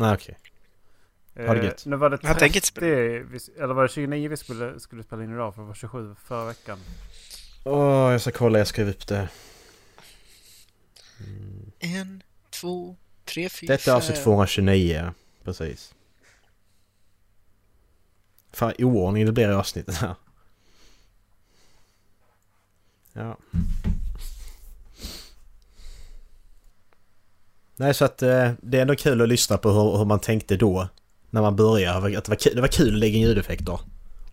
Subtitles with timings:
[0.00, 0.38] Nej okej.
[1.46, 1.86] Ha det Eh, gött.
[1.86, 5.02] Nu var det Jag tänker inte 30, vi- eller var det 29 vi skulle, skulle
[5.02, 5.54] spela in idag?
[5.54, 6.78] För det var 27 förra veckan.
[7.64, 9.28] Åh, jag ska kolla, jag skrev upp det.
[11.20, 11.72] Mm.
[11.78, 14.22] En, två, tre, fyra, Detta är alltså fem.
[14.24, 15.12] 229,
[15.44, 15.94] precis.
[18.52, 20.14] Fan, oordning det blir i avsnittet här.
[23.12, 23.36] Ja.
[27.80, 30.56] Nej, så att eh, det är ändå kul att lyssna på hur, hur man tänkte
[30.56, 30.88] då.
[31.30, 32.18] När man började.
[32.18, 33.80] Att det var, kul, det var kul att lägga in ljudeffekter.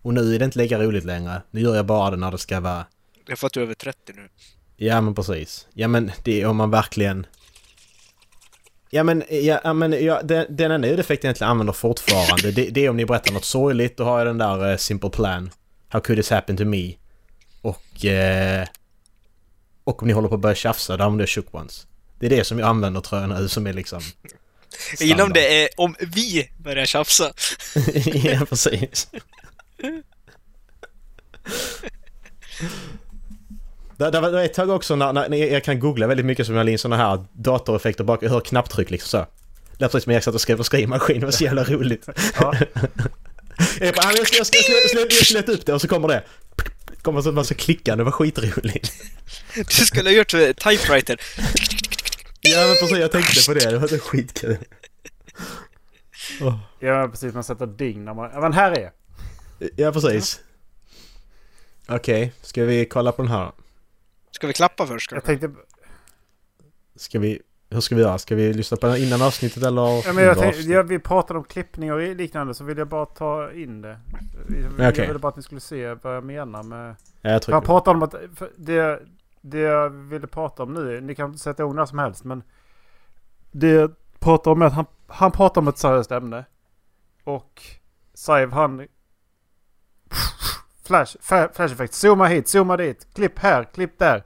[0.02, 1.42] Och nu är det inte lika roligt längre.
[1.50, 2.86] Nu gör jag bara det när det ska vara...
[3.24, 4.28] Jag har fått över 30 nu.
[4.76, 5.66] Ja men precis.
[5.72, 7.26] Ja men det är om man verkligen...
[8.90, 12.84] Ja men, ja, men ja, den, den enda ljudeffekten jag egentligen använder fortfarande det, det
[12.84, 13.96] är om ni berättar något sorgligt.
[13.96, 15.50] Då har jag den där eh, Simple Plan.
[15.88, 16.94] How could this happen to me?
[17.62, 18.04] Och...
[18.04, 18.66] Eh,
[19.84, 21.86] och om ni håller på att börja tjafsa, då använder jag Shook Ones.
[22.18, 24.02] Det är det som jag använder tror jag nu som är liksom...
[24.98, 25.34] Jag gillar om standard.
[25.34, 27.32] det är om vi börjar tjafsa.
[28.14, 29.08] ja precis.
[33.96, 36.64] Det, det, var, ett tag också när, när, jag kan googla väldigt mycket som jag
[36.66, 38.22] la in sådana här datoreffekter bak.
[38.22, 39.26] Jag hör knapptryck liksom så.
[39.78, 41.20] Det är precis som jag satt och skrev på skrivmaskin.
[41.20, 42.08] Det var så jävla roligt.
[42.40, 42.54] Ja.
[43.80, 44.58] Jag bara, "Ah, jag ska, jag ska,
[45.24, 46.24] ska leta upp det och så kommer det.
[47.02, 47.96] Kommer så att man ska klicka.
[47.96, 48.92] Det var skitroligt.
[49.54, 51.20] Du skulle ha gjort eh, typewriter.
[52.54, 53.70] Ja men precis, jag tänkte på det.
[53.70, 54.56] Det var så skitkul.
[56.40, 56.58] Åh.
[56.78, 58.30] Ja precis, man sätter ding när man...
[58.34, 58.92] Ja men här är!
[59.76, 60.40] Ja precis.
[61.88, 63.52] Okej, ska vi kolla på den här?
[64.30, 65.50] Ska vi klappa först Jag tänkte...
[66.96, 67.42] Ska vi...
[67.70, 68.18] Hur ska vi göra?
[68.18, 71.38] Ska vi lyssna på den innan avsnittet eller Ja, men jag tänkte ja, vi pratade
[71.38, 74.00] om klippning och liknande så vill jag bara ta in det.
[74.48, 74.92] Jag, Okej.
[74.96, 76.96] jag ville bara att ni skulle se vad jag menar med...
[77.22, 77.60] Ja, jag trycker.
[77.60, 78.14] pratade om att...
[78.36, 79.00] för Det,
[79.40, 82.42] det jag ville prata om nu, ni kan sätta igång när som helst men...
[83.50, 86.44] Det jag pratar om är att han, han pratar om ett seriöst ämne.
[87.24, 87.62] Och
[88.14, 88.86] Saiv han...
[90.84, 91.16] Flash,
[91.52, 91.94] flash effekt.
[91.94, 93.14] Zooma hit, zooma dit.
[93.14, 94.24] Klipp här, klipp där.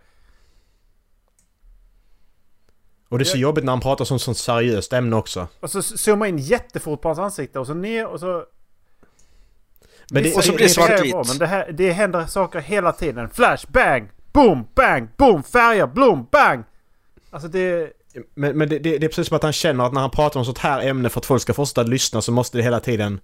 [3.08, 5.48] Och det är så jobbigt när han pratar som sånt seriöst ämne också.
[5.60, 8.44] Och så zooma in jättefort på hans ansikte och så ner och så...
[10.10, 11.14] Men det, Och så blir det svartvitt.
[11.14, 13.30] Men det, här, det händer saker hela tiden.
[13.30, 16.64] Flash, bang, boom, bang, boom, färger, bloom, bang.
[17.30, 17.92] Alltså det...
[18.34, 20.40] men, men det, det, det är precis som att han känner att när han pratar
[20.40, 23.20] om sånt här ämne för att folk ska fortsätta lyssna så måste det hela tiden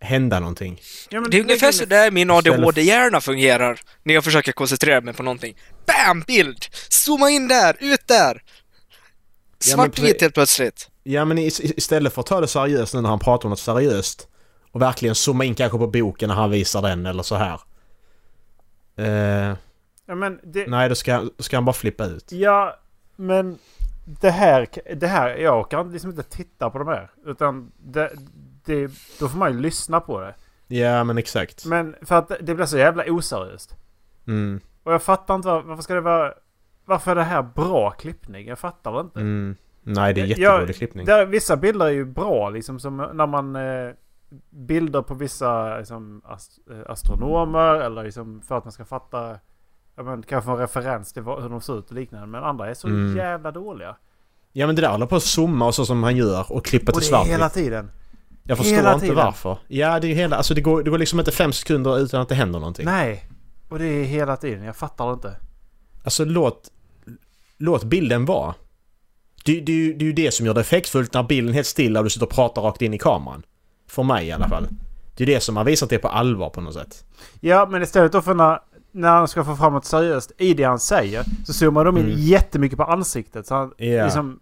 [0.00, 0.80] hända någonting.
[1.08, 3.80] Ja, men Det är ungefär så där min ADHD-hjärna fungerar.
[4.02, 5.56] När jag försöker koncentrera mig på någonting.
[5.86, 6.20] BAM!
[6.26, 6.66] Bild!
[6.88, 7.76] Zooma in där!
[7.80, 8.42] Ut där!
[9.68, 10.88] Ja, men Svartvit pre- helt plötsligt.
[11.02, 14.28] Ja men istället för att ta det seriöst nu när han pratar om något seriöst
[14.72, 17.60] och verkligen zooma in kanske på boken när han visar den eller så här.
[18.96, 19.56] Eh,
[20.10, 20.66] Ja, men det...
[20.66, 22.32] nej, då ska, då ska han bara flippa ut.
[22.32, 22.76] Ja,
[23.16, 23.58] men
[24.04, 24.66] det här,
[24.96, 27.10] det här, jag kan liksom inte titta på de här.
[27.26, 28.10] Utan det,
[28.64, 30.34] det, då får man ju lyssna på det.
[30.76, 31.66] Ja men exakt.
[31.66, 33.76] Men för att det blir så jävla oseriöst.
[34.26, 36.34] Mm, Och jag fattar inte var, varför ska det vara...
[36.84, 38.46] Varför är det här bra klippning?
[38.48, 39.20] Jag fattar det inte.
[39.20, 39.56] mm.
[39.82, 41.06] Nej, det är jättedålig klippning.
[41.06, 43.56] Där, vissa bilder är ju bra liksom som när man...
[43.56, 43.90] Eh,
[44.50, 49.38] bilder på vissa liksom, ast, eh, astronomer eller liksom för att man ska fatta...
[49.96, 52.26] Ja, men, kanske en referens till hur de ser ut och liknande.
[52.26, 53.16] Men andra är så Mm.
[53.16, 53.96] jävla dåliga.
[54.52, 56.92] Ja men det där håller på att zooma och så som han gör och klippa
[56.92, 57.90] Och till det är hela tiden.
[58.42, 59.16] Jag förstår hela inte tiden.
[59.24, 59.58] varför.
[59.68, 60.36] Ja, det är ju hela...
[60.36, 62.84] Alltså det går, det går liksom inte fem sekunder utan att det händer någonting.
[62.84, 63.24] Nej.
[63.68, 64.64] Och det är hela tiden.
[64.64, 65.36] Jag fattar det inte.
[66.04, 66.70] Alltså låt...
[67.58, 68.54] Låt bilden vara.
[69.44, 71.66] Det, det, ju- det är ju det som gör det effektfullt när bilden är helt
[71.66, 73.42] stilla och du sitter och pratar rakt in i kameran.
[73.88, 74.68] För mig i alla fall.
[75.16, 77.04] Det är det som har visat det på allvar på något sätt.
[77.40, 78.58] Ja, men istället då för när,
[78.92, 82.04] när han ska få fram något seriöst i det han säger så zoomar de in
[82.04, 82.18] Mm.
[82.18, 83.46] jättemycket på ansiktet.
[83.46, 84.04] Så han, Ja.
[84.04, 84.40] liksom,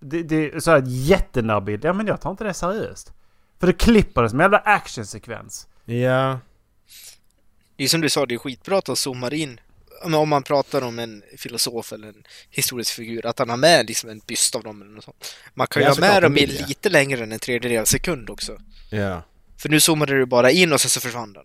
[0.00, 1.84] det, det är så här jättenärbild.
[1.84, 3.12] Ja, men jag tar inte det seriöst.
[3.60, 5.66] För det klipper det som en jävla actionsekvens.
[5.84, 6.38] Ja.
[7.76, 9.60] Det är som du sa, det är skitbra att de zoomar in.
[10.14, 14.10] Om man pratar om en filosof eller en historisk figur, att han har med liksom
[14.10, 15.34] en byst av dem eller något sånt.
[15.54, 18.58] Man kan ju ha med dem de i lite längre än en tredjedel sekund också.
[18.90, 19.22] Ja.
[19.58, 21.44] För nu zoomade du bara in och sen så försvann den.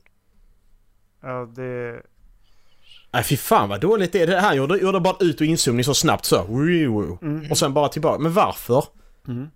[1.21, 2.01] Ja, det...
[3.11, 4.27] Nej fy fan vad dåligt det är.
[4.27, 6.45] Det här gjorde, gjorde bara ut och inzoomning så snabbt så.
[6.45, 7.51] Mm.
[7.51, 8.19] Och sen bara tillbaka.
[8.19, 8.83] Men varför?
[9.27, 9.47] Mm.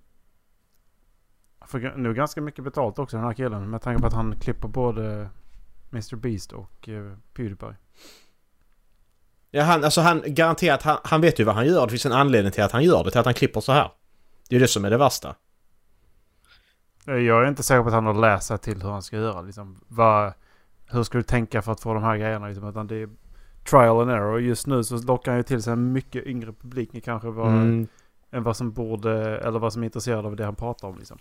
[1.67, 3.69] Får nu ganska mycket betalt också den här killen.
[3.69, 5.29] Med tanke på att han klipper både
[5.91, 7.75] Mr Beast och uh, Pewdiepie.
[9.51, 11.85] Ja, han, alltså han garanterat, han, han vet ju vad han gör.
[11.85, 13.91] Det finns en anledning till att han gör det, till att han klipper så här.
[14.50, 15.35] Det är det som är det värsta.
[17.07, 19.15] Eh, Jag är inte säker på att han har läst sig till hur han ska
[19.15, 19.41] göra.
[19.41, 20.33] Liksom, vad,
[20.88, 22.47] hur ska du tänka för att få de här grejerna?
[22.47, 23.09] Liksom, utan det är
[23.63, 24.39] trial and error.
[24.42, 27.88] Just nu så lockar han ju till sig en mycket yngre publik kanske vad Mm.
[28.31, 31.18] än vad som borde, eller vad som är intresserad av det han pratar om liksom.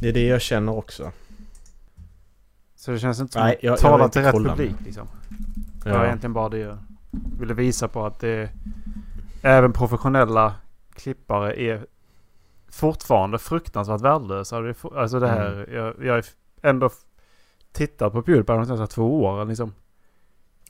[0.00, 1.12] Det är det jag känner också.
[2.74, 5.06] Så det känns inte som Nej, att jag- jag tala till rätt publik liksom.
[5.84, 6.04] Det var Ja.
[6.06, 6.78] egentligen bara det jag
[7.40, 8.50] ville visa på att det,
[9.42, 10.54] även professionella
[10.94, 11.86] klippare är
[12.68, 14.56] fortfarande fruktansvärt värdelösa.
[14.58, 15.74] Är Alltså det här, Mm.
[15.74, 16.24] jag, jag har
[16.62, 16.90] ändå
[17.72, 19.72] tittat på Pewdiepie de senaste två åren liksom.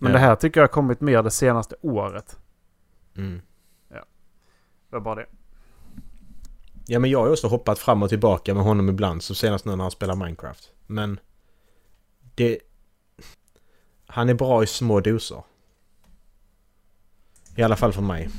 [0.02, 0.18] Men Ja.
[0.18, 2.38] det här tycker jag har kommit mer det senaste året.
[3.16, 3.42] Mm.
[4.90, 5.26] Det var bara det.
[6.86, 9.22] Ja men jag har ju också hoppat fram och tillbaka med honom ibland.
[9.22, 10.72] Som senast nu när han spelar Minecraft.
[10.86, 11.20] Men...
[12.34, 12.58] Det...
[14.06, 15.42] Han är bra i små doser.
[17.56, 18.30] I alla fall för mig.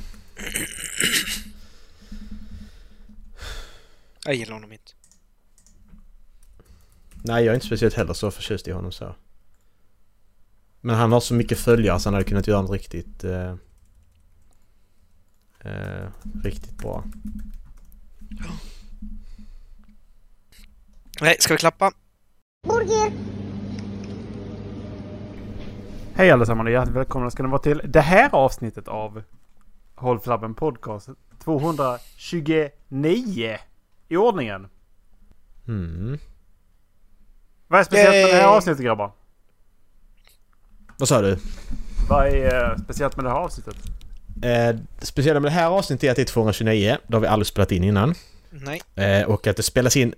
[4.24, 4.92] Jag gillar honom inte.
[7.12, 9.14] Nej, jag är inte speciellt heller så förtjust i honom så.
[10.84, 13.24] Men han har så mycket följare så han hade kunnat göra något riktigt...
[13.24, 13.54] Eh,
[15.60, 16.08] eh,
[16.44, 17.04] riktigt bra.
[21.20, 21.92] Nej, ska vi klappa?
[26.14, 29.22] Hej allesammans och hjärtligt välkomna ska ni vara till det här avsnittet av
[29.94, 31.08] Håll Flabben Podcast.
[31.44, 33.58] 229
[34.08, 34.68] i ordningen.
[35.68, 36.18] Mm.
[37.68, 38.56] Vad är speciellt med det här Yay!
[38.56, 39.12] avsnittet grabbar?
[41.02, 41.38] Vad sa du?
[42.08, 43.74] Vad är eh, speciellt med det här avsnittet?
[44.42, 46.96] Eh, det speciella med det här avsnittet är att det är 229.
[47.06, 48.14] Det har vi aldrig spelat in innan.
[48.50, 48.82] Nej.
[48.94, 50.14] Eh, och att det spelas in...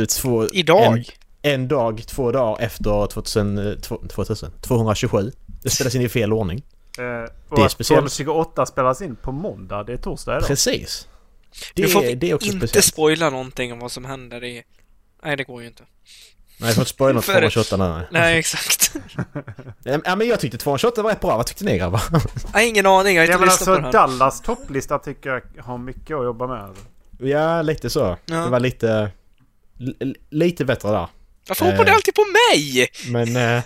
[0.00, 0.96] eh, Två, Idag?
[0.96, 1.04] En,
[1.52, 5.32] en dag, två dagar efter 2000, eh, två- 2000, 227.
[5.62, 6.62] Det spelas in i fel ordning.
[6.98, 7.04] Eh,
[7.48, 8.00] och Det är speciellt.
[8.00, 9.84] 228 spelas in på måndag.
[9.84, 10.48] Det är torsdag idag.
[10.48, 11.08] Precis.
[11.74, 12.84] Det, nu får vi är- det är också inte speciellt.
[12.86, 14.62] spoila någonting om vad som händer i...
[15.24, 15.82] Nej, det går ju inte.
[16.58, 17.84] Nej, jag får inte spoila något För- 228 nu.
[17.88, 18.06] nej.
[18.10, 18.92] Nej, exakt.
[20.04, 21.36] Ja, men jag tyckte 228 var rätt bra.
[21.36, 22.02] Vad tyckte ni grabbar?
[22.12, 23.92] Jag har ingen aning, jag har Ja inte men lyssnat alltså på den.
[23.92, 26.70] Dallas topplista tycker jag har mycket att jobba med.
[27.18, 28.16] ja, lite så.
[28.26, 28.36] Ja.
[28.36, 29.10] Det var lite...
[30.30, 31.08] lite bättre där.
[31.48, 31.94] Varför hoppar du Eh.
[31.94, 32.88] alltid på mig?
[33.10, 33.56] Men...
[33.56, 33.62] Eh,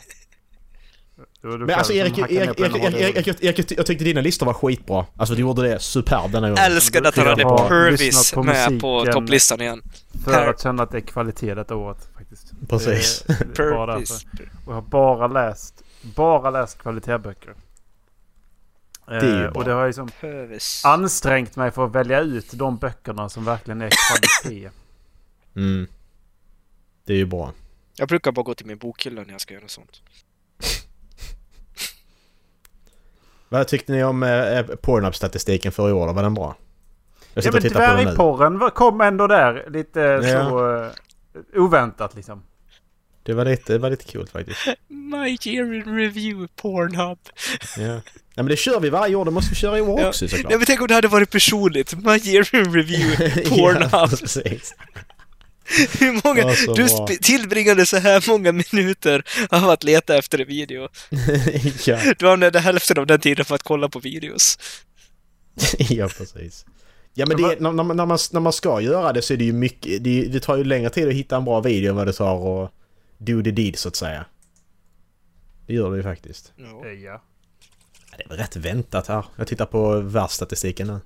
[1.43, 4.47] men alltså Erik, Erik, Erik, Erik, den Erik, Erik, Erik, Erik, jag tyckte dina listor
[4.47, 5.07] var skitbra.
[5.17, 6.65] Alltså du gjorde det superb denna gången.
[6.65, 9.83] Älskade att han hade Purvis med på topplistan igen.
[10.25, 12.50] För att känna att det är kvalitet detta året faktiskt.
[12.69, 13.23] Precis.
[13.27, 13.97] Det, det är bara.
[13.97, 14.03] Och
[14.67, 15.83] jag har bara läst,
[16.17, 17.55] bara läst kvalitetsböcker.
[19.07, 19.59] är ju Eh, bra.
[19.61, 20.11] och det har liksom
[20.85, 24.71] ansträngt mig för att välja ut de böckerna som verkligen är kvalitet.
[25.57, 25.87] Mm.
[27.05, 27.53] Det är ju bra.
[27.97, 30.03] Jag brukar bara gå till min bokhylla när jag ska göra sånt.
[33.49, 36.13] Vad tyckte ni om eh, Pornhub-statistiken för i år då?
[36.13, 36.55] Var den bra?
[37.35, 38.05] Jag ja men och tittar på den nu.
[38.05, 40.23] dvärgporren kom ändå där lite Ja.
[40.49, 40.91] så eh,
[41.63, 42.43] oväntat liksom.
[43.31, 44.59] Det var lite, det var lite coolt faktiskt.
[44.89, 47.19] My in review, Pornhub.
[47.77, 47.83] Ja.
[47.83, 48.03] ja
[48.35, 49.25] men det kör vi varje år.
[49.25, 50.09] Det måste vi köra i år Ja.
[50.09, 50.49] också såklart.
[50.51, 51.95] Nej men tänk om det hade varit personligt.
[52.05, 52.45] My in
[52.75, 54.21] review, ja, Pornhub.
[54.21, 54.75] precis.
[56.01, 56.41] Hur många...
[56.41, 57.07] Ja, du bra.
[57.23, 60.89] tillbringade så här många minuter av att leta efter en video.
[61.87, 61.99] ja.
[62.19, 64.59] Du använde hälften av den tiden för att kolla på videos.
[65.79, 66.65] ja, precis.
[67.15, 69.53] Ja men det, när, när, man, när man ska göra det så är det ju
[69.53, 70.05] mycket...
[70.05, 72.65] Det, det tar ju längre tid att hitta en bra video än vad det tar
[72.65, 72.73] att
[73.21, 74.25] do the deed så att säga.
[75.67, 76.53] Det gör det ju faktiskt.
[76.57, 76.87] Ja.
[76.87, 77.23] Eh, Ja.
[78.17, 79.25] Det är väl rätt väntat här.
[79.37, 81.01] Jag tittar på världsstatistiken nu.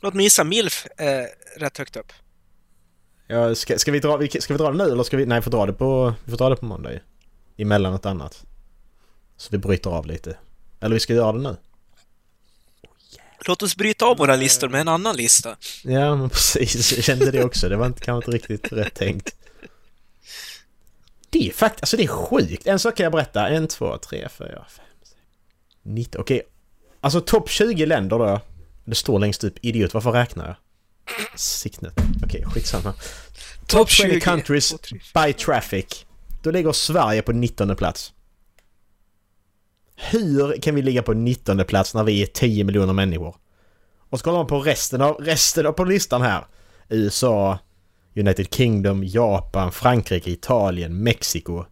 [0.00, 2.12] Låt mig gissa, milf är rätt högt upp.
[3.26, 5.26] Ja, ska, ska, vi dra, ska vi dra det nu eller ska vi...
[5.26, 7.00] Nej, vi får dra det på, vi får dra det på måndag ju.
[7.56, 8.44] Emellan något annat.
[9.36, 10.36] Så vi bryter av lite.
[10.80, 11.56] Eller vi ska göra det nu.
[13.46, 15.56] Låt oss bryta av våra listor med en annan lista.
[15.84, 16.92] Ja, men precis.
[16.92, 17.68] Jag kände det också.
[17.68, 19.36] Det var inte, kanske inte riktigt rätt tänkt.
[21.32, 21.82] Det är faktiskt...
[21.82, 22.66] Alltså det är sjukt.
[22.66, 23.48] En sak kan jag berätta.
[23.48, 25.16] En, två, tre, fyra, fem, sex,
[25.82, 26.20] nitton.
[26.20, 26.42] Okej.
[27.00, 28.40] Alltså topp 20 länder då.
[28.84, 29.54] Det står längst upp.
[29.62, 30.56] Idiot, varför räknar jag?
[31.36, 31.92] Sicknet.
[32.24, 32.94] Okej, skitsamma.
[33.66, 34.74] Top 20 countries
[35.14, 36.06] by traffic.
[36.42, 38.12] Då ligger Sverige på 19 plats.
[39.96, 43.36] Hur kan vi ligga på 19 plats när vi är 10 miljoner människor?
[44.10, 46.46] Och så kollar man på resten av, resten av på listan här.
[46.88, 47.58] USA,
[48.16, 51.64] United Kingdom, Japan, Frankrike, Italien, Mexiko.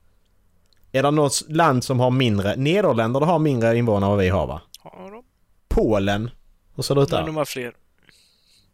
[0.93, 2.57] Är det något land som har mindre...
[2.57, 4.63] Nederländerna har mindre invånare än vad vi har va?
[4.79, 5.25] Har de?
[5.69, 6.31] Polen.
[6.75, 7.27] Hur ser det ut där?
[7.27, 7.75] de har fler.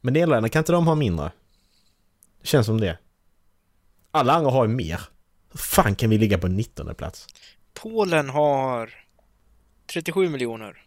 [0.00, 1.32] Men Nederländerna, kan inte de ha mindre?
[2.40, 2.98] Det känns som det.
[4.10, 5.00] Alla andra har ju mer.
[5.52, 7.26] Hur fan kan vi ligga på 19 plats?
[7.74, 8.90] Polen har
[9.92, 10.82] 37 miljoner.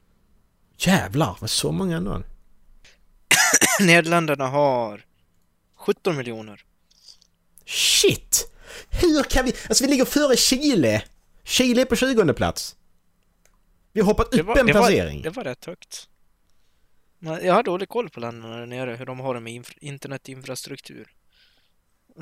[0.77, 2.23] Jävlar, vad så många ändå.
[3.79, 5.05] Nederländerna har
[5.75, 6.65] 17 miljoner.
[7.69, 8.51] Shit!
[8.89, 9.53] Hur kan vi...
[9.69, 11.03] Alltså vi ligger före Chile!
[11.43, 12.75] Chile är på 20 plats.
[13.93, 15.21] Vi har hoppat upp var, en det, var, placering.
[15.21, 16.09] det var rätt högt.
[17.19, 19.77] Men jag har dålig koll på länderna där nere, hur de har det med infra-
[19.81, 21.13] internetinfrastruktur.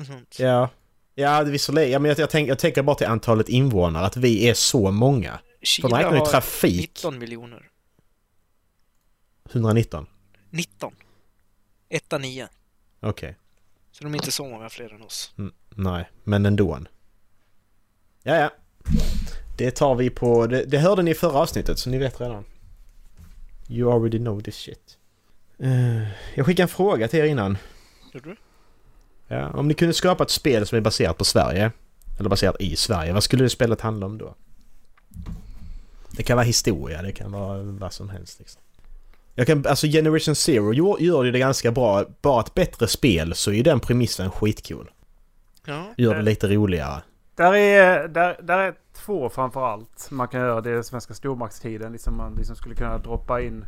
[0.06, 0.38] Sånt.
[0.38, 0.70] Ja.
[1.14, 1.90] Ja, det visserligen.
[1.90, 4.90] Ja, men jag, jag, tänk, jag tänker bara till antalet invånare, att vi är så
[4.90, 5.40] många.
[5.82, 6.80] För man räknar ju trafik.
[6.80, 7.70] 19 miljoner.
[9.52, 10.06] 119.
[10.50, 10.94] 19.
[11.88, 12.48] Etta 9.
[13.00, 13.36] Okej.
[13.98, 15.32] Så de är inte så många fler än oss.
[15.38, 16.78] Mm, nej, men ändå.
[18.22, 18.50] Ja, ja.
[19.56, 20.46] Det tar vi på...
[20.46, 22.44] Det, det hörde ni i förra avsnittet, så ni vet redan.
[23.68, 24.98] You already know this shit.
[25.58, 26.02] Eh,
[26.34, 27.58] jag skickade en fråga till er innan.
[28.12, 28.36] Gjorde du?
[29.28, 31.72] Ja, om ni kunde skapa ett spel som är baserat på Sverige,
[32.18, 34.34] eller baserat i Sverige, vad skulle det spelet handla om då?
[36.10, 38.62] Det kan vara historia, det kan vara vad som helst liksom.
[39.38, 42.04] Jag kan, alltså Generation Zero gör, gör ju det ganska bra.
[42.22, 44.90] Bara ett bättre spel så är ju den premissen skitcool.
[45.66, 45.84] Ja.
[45.96, 47.02] Gör det lite roligare.
[47.34, 50.60] Där är, där, där är två framför allt man kan göra.
[50.60, 51.92] Det är svenska stormaktstiden.
[51.92, 53.64] Liksom man liksom skulle kunna droppa in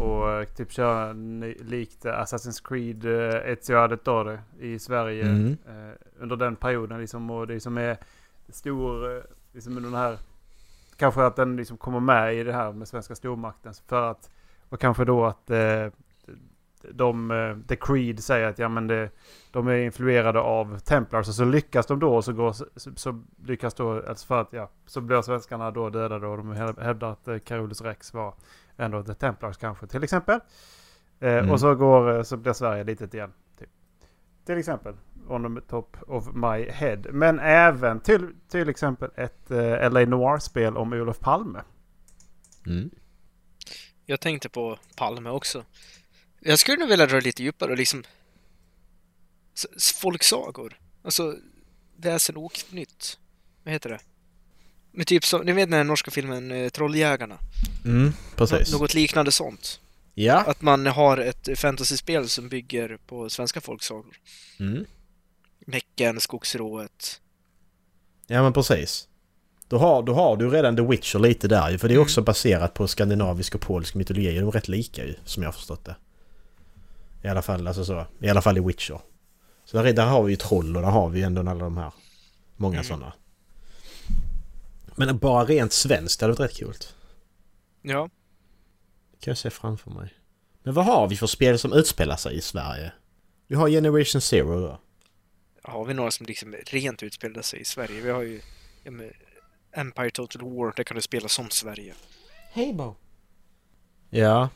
[0.00, 1.12] och eh, typ köra
[1.60, 5.22] likt Assassin's Creed eh, Ezio Auditore i Sverige.
[5.22, 5.56] Mm.
[5.68, 7.30] Eh, under den perioden liksom.
[7.30, 7.96] Och det som är
[8.48, 9.22] stor, eh,
[9.52, 10.18] liksom den här...
[10.96, 13.74] Kanske att den liksom kommer med i det här med svenska stormakten.
[13.86, 14.30] För att,
[14.68, 15.86] och kanske då att eh,
[16.90, 19.10] de, eh, The Creed säger att ja men det,
[19.50, 23.22] de är influerade av Templars och så lyckas de då och så, går, så, så
[23.44, 27.12] lyckas då, alltså för att ja, så blir svenskarna då dödade och de hä- hävdar
[27.12, 28.34] att eh, Carolus Rex var
[28.76, 30.40] ändå The Templars kanske till exempel.
[31.20, 31.50] Eh, Mm.
[31.50, 33.32] Och så går, eh, så blir Sverige litet igen.
[33.58, 33.68] Typ.
[34.46, 34.94] Till exempel.
[35.28, 36.98] On the top of my head.
[37.12, 41.60] Men även till, till exempel ett eh, LA Noir-spel om Olof Palme.
[42.66, 42.90] Mm.
[44.10, 45.64] Jag tänkte på Palme också.
[46.40, 48.04] Jag skulle nog vilja dra lite djupare och liksom...
[49.94, 50.78] Folksagor.
[51.02, 51.36] Alltså,
[51.96, 53.18] väsen oknytt.
[53.64, 54.00] Vad heter det?
[54.92, 57.38] Men typ så, ni vet den här norska filmen eh, Trolljägarna?
[57.84, 58.72] Mm, precis.
[58.72, 59.80] Nå- Något liknande sånt.
[60.14, 60.36] Ja.
[60.40, 64.16] Att man har ett fantasyspel som bygger på svenska folksagor.
[64.60, 64.84] Mm.
[65.58, 67.20] Näcken, Skogsrået.
[68.26, 69.08] Ja men precis.
[69.68, 72.02] Då har, då har du redan The Witcher lite där ju, för det är Mm.
[72.04, 74.38] också baserat på skandinavisk och polsk mytologi.
[74.38, 75.96] De är rätt lika ju, som jag har förstått det.
[77.22, 78.06] I alla fall, alltså så.
[78.20, 79.00] I alla fall i Witcher.
[79.64, 81.54] Så där, är- där har vi ju troll och där har vi ju ändå alla
[81.64, 81.92] de här.
[82.56, 82.84] Många Mm.
[82.84, 83.12] sådana.
[84.96, 86.74] Men bara rent svenskt, hade varit rätt kul.
[87.82, 88.10] Ja,
[89.12, 90.14] Det kan jag se framför mig.
[90.62, 92.92] Men vad har vi för spel som utspelar sig i Sverige?
[93.46, 94.78] Vi har Generation Zero då.
[95.62, 98.00] har vi några som liksom rent utspelar sig i Sverige?
[98.00, 98.40] Vi har ju
[98.84, 98.90] ja,
[99.78, 101.94] Empire Total War, där kan du spela som Sverige.
[102.52, 102.94] Hej Bo!
[104.10, 104.48] Ja.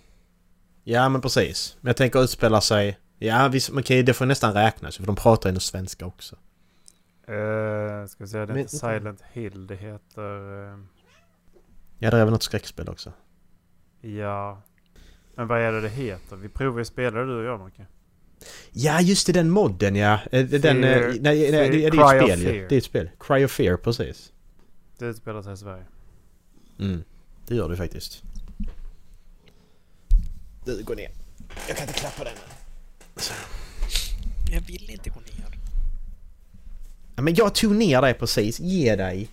[0.84, 1.76] Ja men precis.
[1.80, 2.98] Men jag tänker utspela sig...
[3.18, 6.36] Ja visst, okej det får nästan räknas för de pratar ju svenska också.
[7.28, 9.66] Uh, ska vi säga, det Men- heter Silent Hill.
[9.66, 10.62] Det heter...
[10.72, 10.78] eh,
[11.98, 13.12] Ja det är väl något skräckspel också.
[14.00, 14.62] ja...
[15.34, 16.36] Men vad är det det heter?
[16.36, 17.86] Vi provar ju spela det du och jag Macke.
[18.72, 20.20] Ja just det, den modden ja.
[20.32, 20.60] Eh, Den...
[20.60, 22.66] Fear- eh, nej, nej, det, det är ju ett spel ju.
[22.68, 23.10] Det är ett spel.
[23.20, 24.32] Cry of Fear, precis.
[24.98, 25.84] Det utspelar sig i Sverige.
[26.78, 27.04] Mm.
[27.46, 28.22] Det gör det faktiskt.
[30.64, 31.10] Du, gå ner.
[31.68, 32.36] Jag kan inte klappa den.
[34.52, 35.58] Jag vill inte gå ner.
[37.16, 38.60] Ja, men jag tog ner dig precis.
[38.60, 39.28] Ge dig.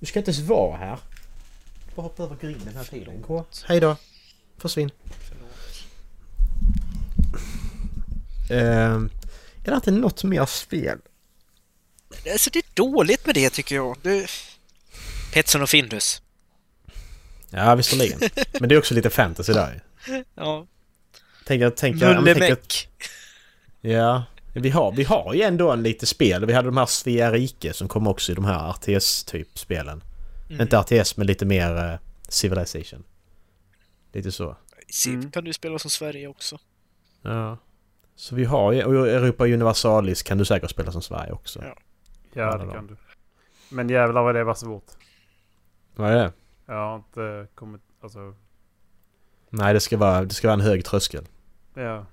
[0.00, 0.98] Du ska inte ens vara här.
[1.94, 3.22] Bara hoppa över grinden här tiden.
[3.22, 3.44] Gå.
[3.64, 3.96] Hej då.
[4.56, 4.90] Försvinn.
[5.04, 5.84] Förlåt.
[8.50, 9.10] Ehm,
[9.64, 10.98] är det inte något mer spel?
[12.32, 13.96] Alltså det är dåligt med det tycker jag.
[14.02, 14.26] Det...
[15.32, 16.22] Petson och Findus.
[17.50, 18.20] Ja, visserligen.
[18.60, 19.82] Men det är också lite fantasy där.
[20.34, 20.66] Ja.
[21.46, 22.02] Tänk, men tänk,
[22.52, 22.86] att-.
[23.80, 24.24] Ja.
[24.54, 26.46] Vi har, vi har ju ändå en lite spel.
[26.46, 30.02] Vi hade de här Svea Rike som kom också i de här RTS-typ spelen.
[30.48, 30.60] Mm.
[30.60, 31.98] Inte RTS men lite mer eh,
[32.28, 33.04] Civilization.
[34.12, 34.56] Lite så.
[34.88, 35.30] Civ Mm.
[35.30, 36.58] kan du spela som Sverige också.
[37.22, 37.58] Ja.
[38.16, 41.62] Så vi har ju, och Europa Universalis kan du säkert spela som Sverige också.
[41.64, 41.76] Ja.
[42.32, 42.96] Ja, det kan du.
[43.70, 44.84] Men jävlar vad det var svårt.
[45.96, 46.32] Vad är det?
[46.66, 47.80] Jag har inte kommit...
[48.00, 48.34] Alltså...
[49.50, 51.28] Nej, det ska vara, det ska vara en hög tröskel.
[51.74, 52.06] Ja.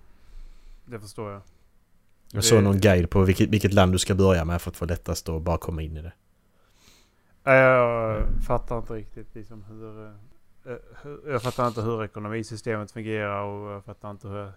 [0.85, 1.41] Det förstår jag.
[2.31, 4.77] Jag Det- såg någon guide på vilket, vilket land du ska börja med för att
[4.77, 6.13] få lättast att bara komma in i det.
[7.43, 10.05] Jag fattar inte riktigt liksom hur...
[10.05, 10.11] eh,
[11.03, 14.51] hur- Jag fattar inte hur ekonomisystemet fungerar och jag fattar inte hur...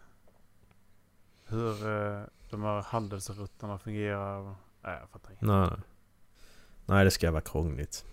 [1.47, 4.55] Hur eh, de här handelsrutterna fungerar.
[4.85, 5.45] Nej, jag fattar inte.
[5.45, 5.71] Nej,
[6.87, 7.05] nej.
[7.05, 8.05] Det ska vara krångligt.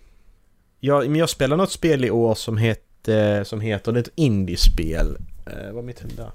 [0.80, 3.44] Ja, men jag spelar något spel i år som heter...
[3.44, 3.92] Som heter...
[3.92, 5.16] Det är ett indiespel.
[5.46, 6.30] Eh, vad är mitt där?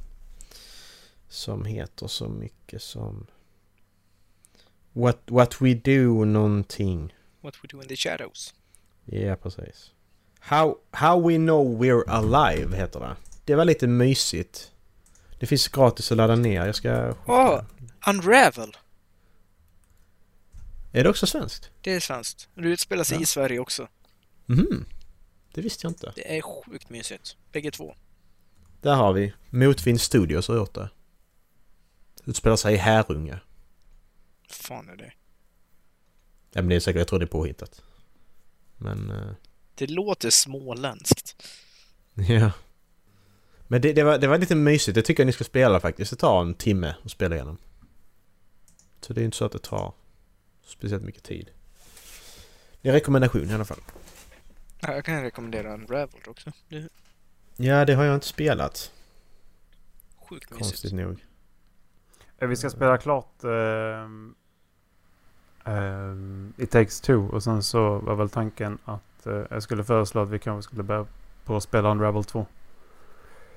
[1.28, 3.28] Som heter så mycket som...
[4.94, 7.16] What, what we do någonting.
[7.42, 8.54] What we do in the shadows.
[9.06, 9.92] Ja, precis.
[10.40, 13.16] How, how we know we're alive heter det.
[13.46, 14.72] det var lite mysigt.
[15.40, 16.66] Det finns gratis att ladda ner.
[16.66, 17.14] Jag ska...
[17.26, 17.62] Åh!
[18.08, 18.78] Unravel.
[20.96, 21.72] Är det också svenskt?
[21.82, 22.50] Det är svenskt.
[22.56, 23.22] Det utspelar sig Ja.
[23.22, 23.88] i Sverige också.
[24.46, 24.86] Mhm.
[25.54, 26.12] Det visste jag inte.
[26.16, 27.38] Det är sjukt mysigt.
[27.52, 27.96] Bägge två.
[28.82, 29.34] Där har vi.
[29.50, 30.90] Motvind Studios har gjort det.
[32.26, 33.40] Utspelar sig i Härunga.
[34.50, 35.14] fan är det?
[36.52, 37.82] Ja, men det är säkert, jag tror det är påhittat.
[38.78, 39.10] Men...
[39.12, 39.32] eh,
[39.76, 41.44] Det låter småländskt.
[42.14, 42.52] ja.
[43.68, 44.96] Men det, det, var, det var lite mysigt.
[44.96, 46.12] Det tycker jag ni ska spela faktiskt.
[46.12, 47.58] Det tar en timme att spela igenom.
[49.02, 49.94] Så det är inte så att det tar
[50.66, 51.52] speciellt mycket tid.
[52.82, 53.80] Det är en rekommendation i alla fall.
[54.80, 56.52] Ja, Jag kan rekommendera Unravel också.
[56.70, 56.90] Det
[57.56, 58.92] Ja, det har jag inte spelat.
[60.30, 60.70] sjukt mysigt.
[60.70, 61.26] Konstigt nog.
[62.40, 64.36] Eh, Vi ska spela klart ehm,
[66.58, 70.30] It takes two och sen så var väl tanken att eh, jag skulle föreslå att
[70.30, 71.08] vi kanske skulle börja
[71.46, 72.46] på att spela Unravel 2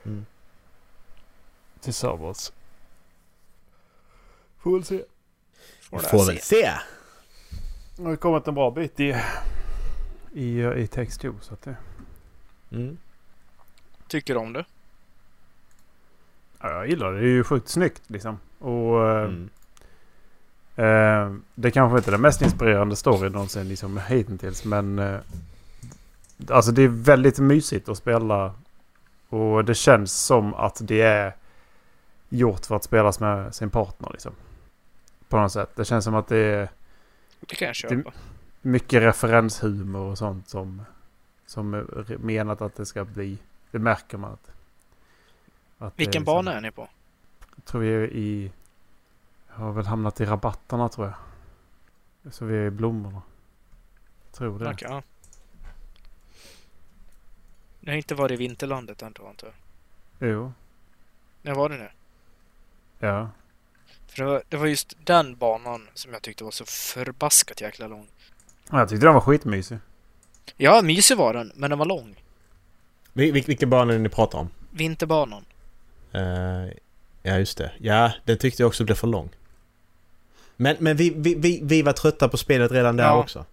[0.05, 0.27] Mm.
[1.81, 2.53] tillsammans.
[4.59, 5.05] Får väl se.
[5.91, 6.71] Får Får väl se.
[7.97, 9.15] Nu har vi kommit en bra bit i,
[10.33, 11.77] i takes two så att det...
[12.71, 12.99] Mm.
[14.09, 14.65] Tycker du om det?
[16.61, 17.21] Ja, jag gillar det.
[17.21, 18.39] Det är ju sjukt snyggt liksom.
[18.59, 19.51] Och eh, Mm.
[20.77, 25.19] Eh, det kanske inte är den mest inspirerande storyn någonsin liksom hittills men eh,
[26.49, 28.55] Alltså det är väldigt mysigt att spela
[29.29, 31.37] och det känns som att det är
[32.29, 34.33] gjort för att spelas med sin partner liksom.
[35.29, 35.77] På något sätt.
[35.77, 36.69] Det känns som att det är
[37.41, 38.13] Det kan jag köpa.
[38.63, 40.83] mycket referenshumor och sånt som
[41.47, 43.39] som är menat att det ska bli.
[43.71, 44.51] Det märker man att.
[45.79, 46.89] att Vilken liksom- bana är ni på?
[47.57, 48.53] jag tror vi är i...
[49.49, 51.07] Jag har väl hamnat i rabatterna tror
[52.23, 52.33] jag.
[52.35, 53.23] Så vi är i blommorna.
[54.33, 54.71] Tror det.
[54.71, 55.03] Okej, ja.
[57.81, 59.53] Ni har inte varit i Vinterlandet än då antar
[60.19, 60.29] jag?
[60.31, 60.53] Jo.
[61.43, 61.89] När var det nu?
[62.99, 63.31] Ja.
[64.17, 67.87] För det var, det var just den banan som jag tyckte var så förbaskat jäkla
[67.87, 68.07] lång.
[68.71, 69.79] Ja, Jag tyckte den var skitmysig.
[70.57, 72.23] Ja, mysig var den, men den var lång.
[73.13, 74.49] Vil- vil- vilken bana är det ni pratar om?
[74.71, 75.45] Vinterbanan.
[76.13, 76.21] Eh,
[77.23, 77.73] ja, just det.
[77.81, 79.29] Ja, den tyckte jag också blev för lång.
[80.57, 83.17] Men, men vi, vi, vi, vi var trötta på spelet redan där Ja.
[83.17, 83.45] också.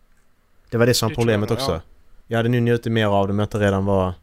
[0.70, 1.72] Det var det som var problemet jag, också.
[1.72, 1.82] ja.
[2.28, 4.14] Jag hade nu njutit mer av det om jag inte redan var...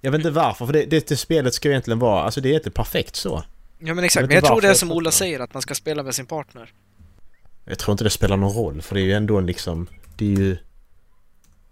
[0.00, 2.22] Jag vet inte varför, för det, det, det spelet ska ju egentligen vara...
[2.22, 3.44] Alltså det är inte perfekt så.
[3.84, 4.92] Ja men exakt, men jag tror det är som.
[4.92, 6.72] Ola säger, att man ska spela med sin partner.
[7.64, 9.86] Jag tror inte det spelar någon roll, för det är ju ändå liksom...
[10.16, 10.56] Det är ju...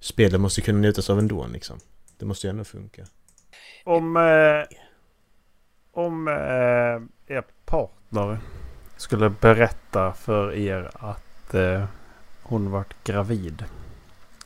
[0.00, 1.78] Spelet måste kunna njutas av ändå liksom.
[2.18, 3.02] Det måste ju ändå funka.
[3.84, 4.16] Om...
[4.16, 4.76] Eh,
[5.92, 8.38] om eh, er partner
[8.96, 11.84] skulle berätta för er att eh,
[12.42, 13.64] hon vart gravid.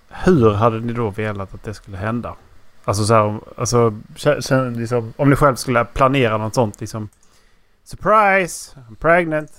[0.08, 2.36] Hur hade ni då velat att det skulle hända?
[2.84, 4.00] Alltså så här, om- alltså,
[4.76, 7.08] liksom, om ni själv skulle planera något sånt liksom.
[7.84, 8.76] Surprise!
[8.88, 9.52] I'm pregnant.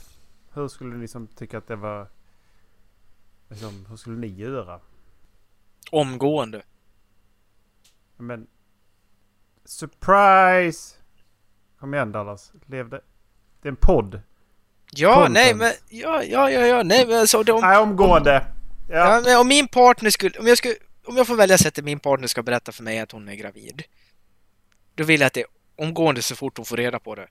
[0.54, 2.08] Hur skulle ni liksom tycka att det var...
[3.50, 4.80] Liksom, hur skulle ni göra?
[5.92, 6.62] Omgående.
[8.18, 8.48] Men...
[9.66, 10.96] Surprise!
[11.80, 12.52] Kom igen Dallas.
[12.66, 13.02] Levde...
[13.62, 14.22] Det är en podd.
[14.92, 15.34] Ja, Content.
[15.34, 15.72] nej men...
[15.90, 17.62] Ja, ja, ja, ja, nej men alltså de...
[17.62, 18.48] Nej, omgående.
[18.90, 19.16] Ja.
[19.16, 19.22] Ja.
[19.26, 20.40] men om min partner skulle...
[20.40, 20.76] Om jag skulle...
[21.06, 23.84] Om jag får välja sättet min partner ska berätta för mig att hon är gravid.
[24.96, 27.28] Då vill jag att det är omgående så fort hon får reda på det.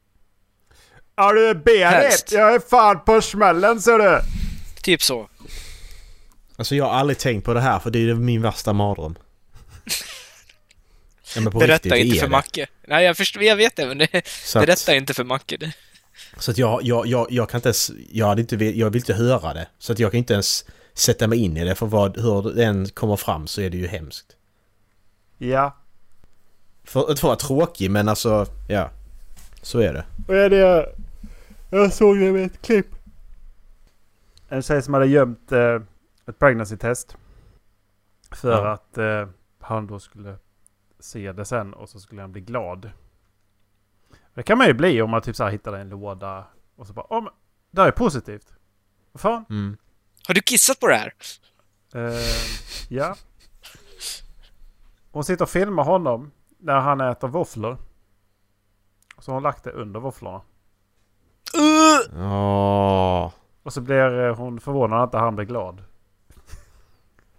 [1.17, 4.21] Ja du Berit, jag är fan på smällen ser du.
[4.83, 5.29] Typ så.
[6.57, 9.15] Alltså jag har aldrig tänkt på det här, för det är min värsta mardröm.
[11.37, 12.31] Ja, Berätta riktigt, inte för det.
[12.31, 12.67] Macke.
[12.89, 15.57] Nej, jag förstår, jag vet det, men det, Så att- berätta inte för Macke.
[15.57, 15.73] Det.
[16.39, 17.91] Så att jag, jag, jag, jag kan inte ens...
[18.13, 19.69] Jag, hade inte, vill- jag vill inte höra det.
[19.79, 21.75] Så att jag kan inte ens sätta mig in i det.
[21.75, 24.27] För vad, hur det än kommer fram så är det ju hemskt.
[25.39, 25.77] Ja.
[26.85, 28.91] För att vara tråkig men alltså, ja.
[29.63, 30.05] Så är det.
[30.27, 30.89] Vad är det
[31.79, 31.93] jag...
[31.93, 32.87] Såg det med ett klipp.
[34.49, 35.81] En tjej som hade gömt eh,
[36.27, 37.17] ett pregnancy-test.
[38.31, 38.73] För Ja.
[38.73, 39.29] att eh,
[39.61, 40.37] han då skulle
[40.99, 42.91] se det sen och så skulle han bli glad.
[44.35, 46.93] Det kan man ju bli om man typ så här hittar en låda och så
[46.93, 47.33] bara oh, men,
[47.71, 48.55] det här är positivt.
[49.13, 49.45] Vad fan?
[49.51, 49.77] Mm.
[50.27, 51.13] Har du kissat på det här?
[51.95, 52.21] Eh,
[52.89, 53.17] ja.
[55.11, 57.79] Hon sitter och filmar honom när han äter våfflor.
[59.19, 60.41] Så har hon lagt det under våfflorna.
[61.59, 62.23] Uh!
[62.33, 63.31] Åh.
[63.63, 65.83] Och så blir eh, hon förvånad att han blir glad.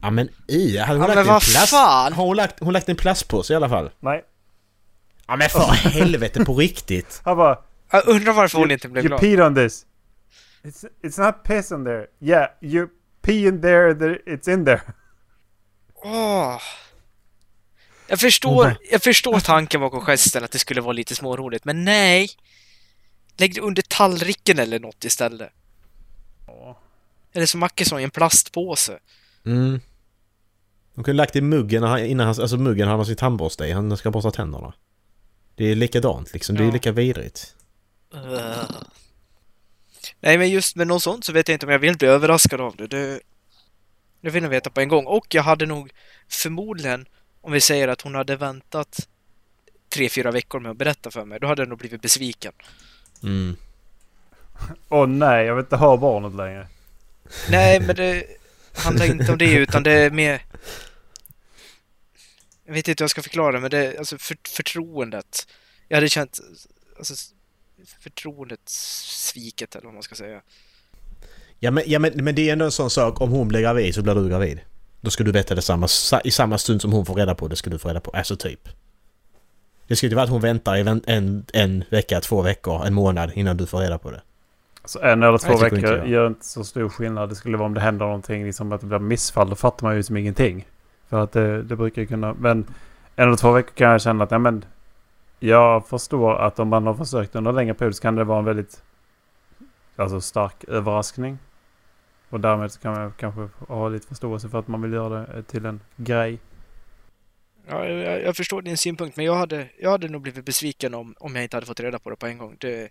[0.02, 1.70] Ja men i, hade hon Ja, lagt en plast...
[1.70, 2.14] fan!
[2.14, 3.90] Har hon lagt, hon lagt en plastpåse i alla fall?
[4.00, 4.24] Nej.
[5.28, 7.22] Ja men för helvete på riktigt!
[7.26, 7.60] Han bara
[7.92, 9.20] Jag undrar varför hon inte blev You glad.
[9.20, 9.86] peed on this.
[10.64, 12.06] It's, it's not piss in there.
[12.20, 12.88] Yeah, you
[13.22, 14.82] pee in there, there it's in there.
[15.96, 16.58] Åh!
[18.08, 22.30] Jag förstår, jag förstår tanken bakom gesten att det skulle vara lite småroligt, men nej!
[23.38, 25.52] Lägg det under tallriken eller något istället.
[26.48, 26.80] Ja.
[27.34, 29.00] Eller som Macke sa, i en plastpåse.
[29.46, 29.80] Mm.
[30.96, 33.72] De kunde lagt i muggen innan han, alltså muggen han har sin tandborste i.
[33.72, 34.74] Han ska borsta tänderna.
[35.56, 36.56] Det är likadant liksom.
[36.56, 36.74] Det är Ja.
[36.74, 37.56] lika vidrigt.
[38.14, 38.64] Ugh.
[40.20, 42.62] Nej, men just med något sånt så vet jag inte om jag vill bli överraskad
[42.62, 42.88] av det.
[42.88, 43.20] Det,
[44.22, 45.06] det vill jag veta på en gång.
[45.06, 45.92] Och jag hade nog
[46.28, 47.06] förmodligen,
[47.42, 49.08] om vi säger att hon hade väntat
[49.90, 52.54] tre, fyra veckor med att berätta för mig, då hade jag nog blivit besviken.
[53.26, 53.56] Mm.
[54.90, 56.68] Åh nej, jag vill inte ha barnet längre.
[57.50, 58.26] Nej, men det
[58.76, 60.42] handlar inte om det utan det är mer...
[62.66, 65.48] Jag vet inte hur jag ska förklara men det är alltså för, förtroendet.
[65.88, 66.40] Jag hade känt
[66.98, 67.14] alltså,
[68.00, 70.42] förtroendet sviket eller vad man ska säga.
[71.60, 73.22] Ja, men, ja men, men det är ändå en sån sak.
[73.22, 74.60] Om hon blir gravid så blir du gravid.
[75.02, 77.48] Då ska du veta det samma, sa- i samma stund som hon får reda på
[77.48, 78.12] det ska du få reda på.
[78.12, 78.70] Alltså typ.
[79.88, 82.94] Det ska inte vara att hon väntar i vän- en, en vecka, två veckor, en
[82.94, 84.22] månad innan du får reda på det.
[84.86, 86.08] Så en eller två inte veckor jag.
[86.08, 87.30] gör inte så stor skillnad.
[87.30, 89.50] Det skulle vara om det händer någonting, liksom att det blir missfall.
[89.50, 90.68] Då fattar man ju som ingenting.
[91.10, 92.34] För att det, det brukar ju kunna...
[92.34, 92.58] Men
[93.16, 94.66] en eller två veckor kan jag känna att ja, men,
[95.40, 98.40] jag förstår att om man har försökt under en längre period så kan det vara
[98.40, 98.84] en väldigt
[99.96, 101.38] alltså, stark överraskning.
[102.30, 105.44] Och därmed så kan man kanske ha lite förståelse för att man vill göra det
[105.44, 106.40] till en grej.
[107.68, 111.16] Ja, jag, jag förstår din synpunkt men jag hade, jag hade nog blivit besviken om,
[111.20, 112.56] om jag inte hade fått reda på det på en gång.
[112.60, 112.90] Det...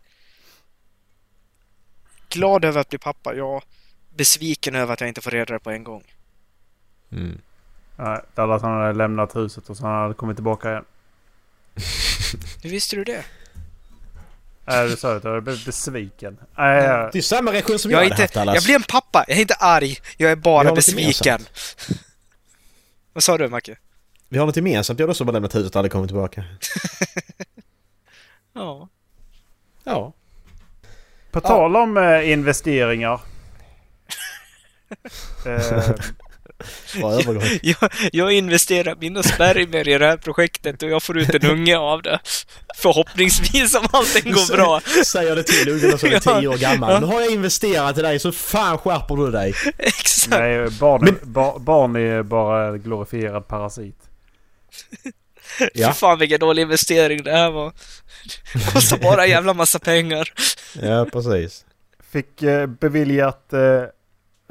[2.29, 3.63] Glad över att bli pappa, ja.
[4.17, 6.03] Besviken över att jag inte får reda på det på en gång.
[7.13, 7.39] Mm.
[7.97, 10.85] Nej, Dallas han hade lämnat huset och så han hade kommit tillbaka igen.
[12.63, 13.25] Hur visste du det?
[14.67, 16.39] Nej, du sa att jag blivit besviken.
[16.57, 18.55] Nej, jag- Det är samma reaktion som jag, Jag, är hade haft inte, Dallas.
[18.55, 19.99] jag blir en pappa, jag är inte arg.
[20.17, 21.41] Jag är bara besviken.
[23.13, 23.77] Vad sa du Macke?
[24.35, 24.99] Vi har något gemensamt.
[24.99, 26.45] Jag har också bara lämnat huset och aldrig kommit tillbaka.
[28.57, 28.89] Ja.
[29.85, 30.13] Ja.
[31.31, 33.13] På tal om eh, investeringar.
[35.47, 35.91] eh,
[37.01, 37.43] Bra övergång.
[37.63, 41.79] Jag, jag investerar mina spermier i det här projektet och jag får ut en unge
[41.79, 42.19] av det.
[42.77, 44.81] Förhoppningsvis om allting går bra.
[45.05, 46.21] Säger det till ungen som är Ja.
[46.41, 46.93] tio år gammal.
[46.93, 47.01] Ja.
[47.01, 49.55] Nu har jag investerat i dig så fan skärper du dig.
[49.79, 50.31] Exakt.
[50.41, 53.97] nej, barn, är, ba, barn är bara en glorifierad parasit.
[55.75, 55.89] Ja.
[55.89, 57.73] Fy fan vilken dålig investering det här var.
[58.55, 60.33] Det kostar bara en jävla massa pengar.
[60.83, 61.65] Ja, precis.
[62.11, 63.83] Fick eh, beviljat eh,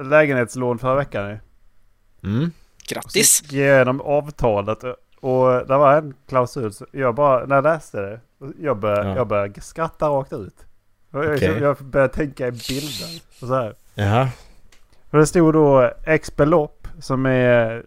[0.06, 1.40] lägenhetslån förra veckan nu.
[2.24, 2.52] Mm.
[2.88, 3.42] Grattis!
[3.44, 6.74] Gick igenom avtalet och- det var en klausul.
[6.74, 8.20] Så jag bara, när jag läste det,
[8.62, 9.16] jag började, Ja.
[9.16, 10.56] jag började skratta rakt ut.
[11.12, 13.22] Och Jag, började tänka i bilder.
[13.42, 13.76] Och så här.
[13.96, 14.30] Jaha.
[15.10, 17.84] Och det stod då X belopp som är...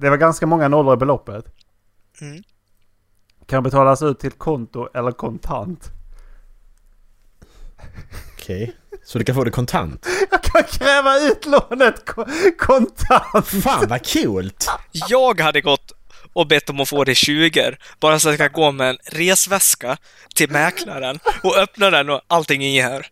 [0.00, 1.44] Det var ganska många nollor i beloppet.
[2.20, 2.42] Mm.
[3.46, 5.90] Kan betalas ut till konto eller kontant.
[8.34, 8.76] Okej.
[9.04, 10.06] Så du kan få det kontant?
[10.30, 12.26] Jag kan kräva ut lånet ko-
[12.58, 13.46] kontant!
[13.46, 14.68] Fan vad coolt!
[15.08, 15.92] Jag hade gått
[16.32, 18.96] och bett om att få det 20 bara så att jag kan gå med en
[19.06, 19.96] resväska
[20.34, 23.06] till mäklaren och öppna den och allting är här.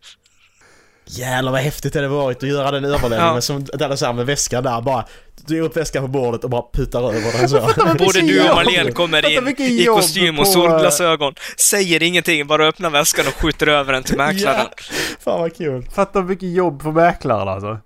[1.05, 3.41] Jävlar vad häftigt det hade varit att göra den överlämningen Ja.
[3.41, 5.05] som Dallas här med väskan där bara.
[5.47, 7.59] Du ger upp väskan på bordet och bara putar över den så.
[8.05, 8.55] Både du och.
[8.55, 13.67] Marlene kommer in i kostym och på- solglasögon, säger ingenting, bara öppnar väskan och skjuter
[13.67, 14.59] över den till mäklaren.
[14.59, 14.83] Ja.
[15.23, 15.85] Fan vad kul.
[15.95, 17.77] Fatta mycket jobb för mäklaren alltså.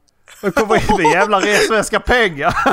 [0.42, 2.54] Det kommer in med jävla resväska pengar.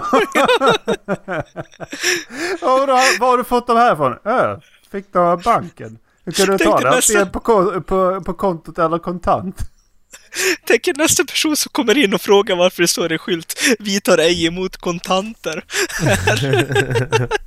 [2.60, 2.86] ja, då,
[3.20, 4.12] var har du fått de här ifrån?
[4.12, 4.58] Äh,
[4.92, 5.98] fick du av banken.
[6.24, 6.90] Hur kan du ta det?
[6.90, 7.40] nästan- på,
[7.86, 9.56] på, på kontot eller kontant.
[10.64, 14.00] Tänk er nästa person som kommer in och frågar varför det står en skylt Vi
[14.00, 15.64] tar ej emot kontanter.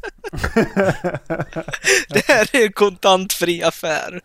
[2.10, 4.22] det här är en kontantfri affär.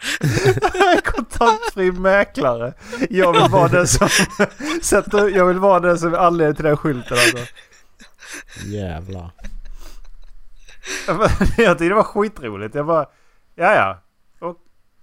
[1.05, 2.75] Kontantfri mäklare.
[3.11, 4.09] Jag vill vara den som
[4.83, 7.53] sätter, jag vill vara den som är anledning till den skylten alltså.
[8.67, 9.31] Jävlar.
[11.57, 12.75] Jag tyckte det var skitroligt.
[12.75, 13.07] Jag bara,
[13.55, 14.03] ja ja,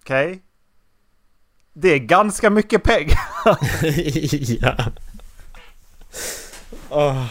[0.02, 0.42] okej.
[1.73, 3.19] Det är ganska mycket pengar.
[4.62, 4.75] ja.
[6.89, 7.25] Åh.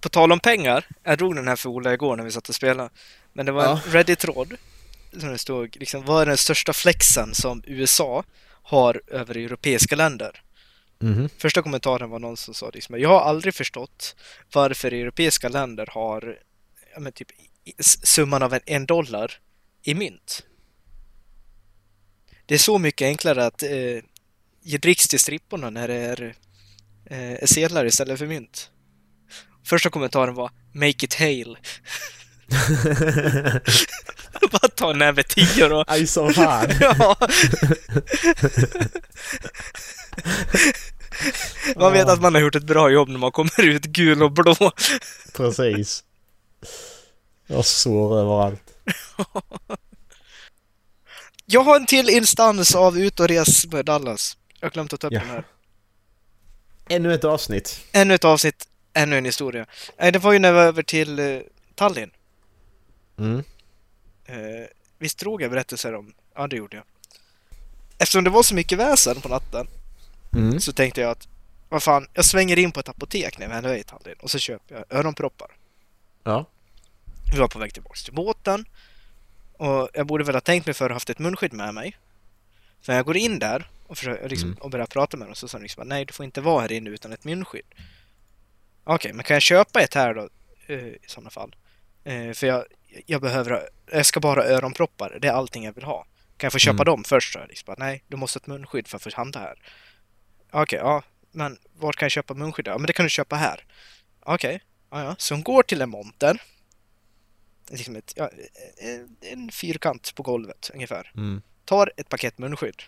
[0.00, 2.54] På tal om pengar, jag drog den här för Ola igår när vi satt och
[2.54, 2.90] spelade.
[3.32, 3.80] Men det var en Ja.
[3.86, 4.56] Reddit-tråd
[5.20, 8.24] som det stod liksom, vad är den största flexen som USA
[8.62, 10.42] har över europeiska länder?
[10.98, 11.28] Mhm.
[11.38, 14.16] Första kommentaren var någon som sa liksom, jag har aldrig förstått
[14.52, 16.38] varför europeiska länder har
[16.94, 17.28] ja, men typ
[17.80, 19.32] summan av en, en dollar
[19.82, 20.42] i mynt.
[22.46, 23.68] Det är så mycket enklare att eh,
[24.62, 26.34] ge dricks till stripporna när det är,
[27.10, 28.70] eh, sedlar istället för mynt.
[29.64, 31.58] Första kommentaren var Make it hail.
[34.52, 35.84] Bara ta en näve tio då.
[35.86, 36.70] Aj som fan.
[36.80, 37.16] Ja.
[41.76, 44.32] Man vet att man har gjort ett bra jobb när man kommer ut gul och
[44.32, 44.72] blå.
[45.32, 46.04] Precis.
[47.46, 48.62] Jag sår överallt.
[51.46, 54.36] Jag har en till instans av Ut och res med Dallas.
[54.60, 55.20] Jag har glömt att ta upp Ja.
[55.20, 55.44] den här.
[56.88, 57.80] Ännu ett avsnitt.
[57.92, 59.66] Ännu ett avsnitt, ännu en historia.
[59.98, 61.38] Nej, det var ju när vi var över till eh,
[61.74, 62.10] Tallinn.
[63.18, 63.38] Mm.
[64.24, 64.66] Eh,
[64.98, 66.14] visst drog jag berättelser om?
[66.34, 66.84] Ja, det gjorde jag.
[67.98, 69.66] Eftersom det var så mycket väsen på natten
[70.32, 70.60] Mm.
[70.60, 71.28] så tänkte jag att
[71.68, 74.30] vad fan, jag svänger in på ett apotek när vi ändå är i Tallinn och
[74.30, 75.50] så köper jag öronproppar.
[76.24, 76.46] Ja.
[77.32, 78.64] Vi var på väg tillbaka till båten
[79.58, 81.96] och jag borde väl ha tänkt mig för ha haft ett munskydd med mig.
[82.88, 84.62] När jag går in där och, försöker, liksom, Mm.
[84.62, 86.72] och börjar prata med dem så sa de liksom nej, du får inte vara här
[86.72, 87.64] inne utan ett munskydd.
[88.84, 90.28] Okej, men kan jag köpa ett här då
[90.66, 91.56] eh, i sådana fall?
[92.04, 92.64] Eh, för jag,
[93.06, 96.02] jag behöver, jag ska bara ha öronproppar, det är allting jag vill ha.
[96.36, 96.84] Kan jag få köpa Mm.
[96.84, 97.32] dem först?
[97.32, 97.38] Så?
[97.48, 99.58] Liksom, nej, du måste ha ett munskydd för att få handla här.
[100.50, 102.66] Okej, ja, men vart kan jag köpa munskydd?
[102.66, 103.64] Ja, men det kan du köpa här.
[104.20, 105.14] Okej, ja, ja.
[105.18, 106.42] Så hon går till en monter.
[107.70, 108.30] Liksom ett, ja,
[109.20, 111.12] en- fyrkant på golvet ungefär.
[111.16, 111.42] Mm.
[111.64, 112.82] Tar ett paket munskydd.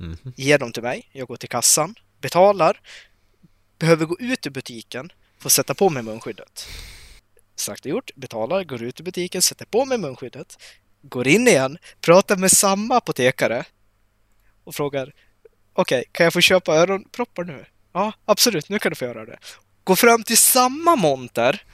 [0.00, 0.16] Mm.
[0.36, 1.08] Ger dem till mig.
[1.12, 1.94] Jag går till kassan.
[2.20, 2.80] Betalar.
[3.78, 5.12] Behöver gå ut ur butiken.
[5.38, 6.66] Får sätta på mig munskyddet.
[7.56, 8.10] Sagt och gjort.
[8.14, 8.64] Betalar.
[8.64, 9.42] Går ut ur butiken.
[9.42, 10.58] Sätter på mig munskyddet.
[11.02, 11.78] Går in igen.
[12.00, 13.64] Pratar med samma apotekare.
[14.64, 15.12] Och frågar.
[15.72, 17.64] Okej, kan jag få köpa öronproppar nu?
[17.92, 18.68] Ja, absolut.
[18.68, 19.38] Nu kan du få göra det.
[19.84, 21.64] Går fram till samma monter.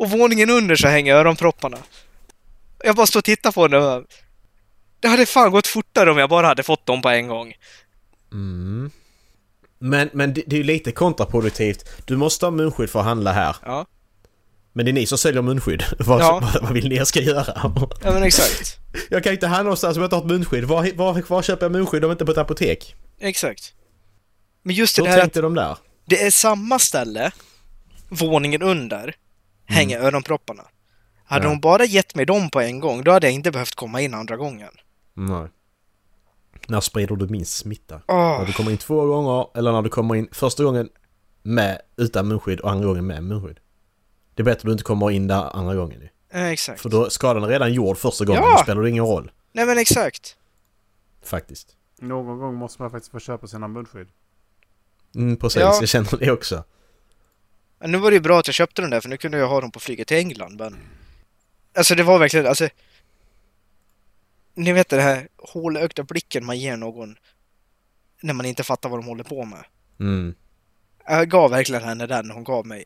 [0.00, 1.78] Och våningen under så hänger öronpropparna.
[2.84, 4.04] Jag bara står och tittar på den och
[5.00, 7.54] det hade fan gått fortare om jag bara hade fått dem på en gång.
[8.32, 8.90] Mm.
[9.78, 11.84] Men, men det, det är ju lite kontraproduktivt.
[12.06, 13.56] Du måste ha munskydd för att handla här.
[13.64, 13.86] Ja,
[14.72, 15.84] Men det är ni som säljer munskydd.
[15.98, 16.40] Vad, Ja.
[16.42, 17.72] vad, vad vill ni jag ska göra?
[18.02, 18.76] ja men exakt.
[19.10, 20.64] Jag kan inte handla någonstans om jag inte har ett munskydd.
[20.64, 22.94] Var, var, var köper jag munskydd om inte på ett apotek?
[23.20, 23.72] Exakt.
[24.62, 25.76] Men just det Hur här tänkte de där?
[26.06, 27.30] det är samma ställe,
[28.08, 29.14] våningen under,
[29.70, 30.62] hänger öronpropparna.
[31.24, 31.48] Hade Ja.
[31.50, 34.14] hon bara gett mig dem på en gång, då hade jag inte behövt komma in
[34.14, 34.70] andra gången.
[35.14, 35.48] Nej.
[36.68, 38.00] När sprider du minst smitta?
[38.08, 40.88] Åh, När du kommer in två gånger eller när du kommer in första gången
[41.42, 43.60] med utan munskydd och andra gången med munskydd?
[44.34, 46.08] Det är bättre att du inte kommer in där andra gången ju.
[46.40, 46.80] eh, exakt.
[46.80, 48.42] För då är skadan redan gjord första gången.
[48.42, 48.52] Ja!
[48.56, 49.30] Då spelar det ingen roll.
[49.52, 50.36] Nej men exakt.
[51.24, 51.76] Faktiskt.
[52.00, 54.08] Någon gång måste man faktiskt få köpa sina munskydd.
[55.14, 55.76] Mm, precis, Ja.
[55.80, 56.64] jag känner det också.
[57.80, 59.48] Men nu var det ju bra att jag köpte den där, för nu kunde jag
[59.48, 60.76] ha dem på flyget till England, men...
[61.74, 62.68] Alltså det var verkligen, alltså...
[64.54, 67.16] Ni vet den här hålögda blicken man ger någon
[68.22, 69.64] när man inte fattar vad de håller på med.
[70.00, 70.34] Mm.
[71.06, 72.84] Jag gav verkligen henne den hon gav mig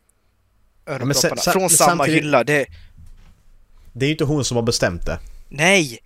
[0.85, 1.41] men öronpropparna.
[1.41, 2.43] sa- Från men samma samtidigt- hylla.
[2.43, 2.65] Det,
[3.93, 5.19] Det är ju inte hon som har bestämt det.
[5.49, 5.99] nej!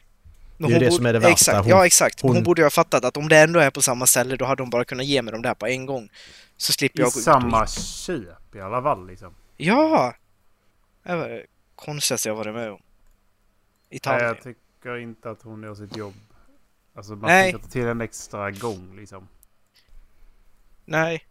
[0.57, 1.31] Det är ju det som är det värsta.
[1.33, 2.21] Exakt, Hon- ja exakt.
[2.21, 4.45] Hon, hon- borde ju ha fattat att om det ändå är på samma ställe då
[4.45, 6.09] hade hon bara kunnat ge mig dem där på en gång.
[6.57, 8.27] Så slipper I jag gå ut och samma in.
[8.55, 9.35] I alla fall liksom.
[9.57, 10.15] Ja!
[11.03, 12.81] Det var det konstigaste jag varit med om.
[13.89, 16.13] I Nej, jag tycker inte att hon gör sitt jobb.
[16.95, 17.51] Alltså man Nej.
[17.51, 19.27] ska ta till en extra gång liksom.
[20.85, 21.25] Nej.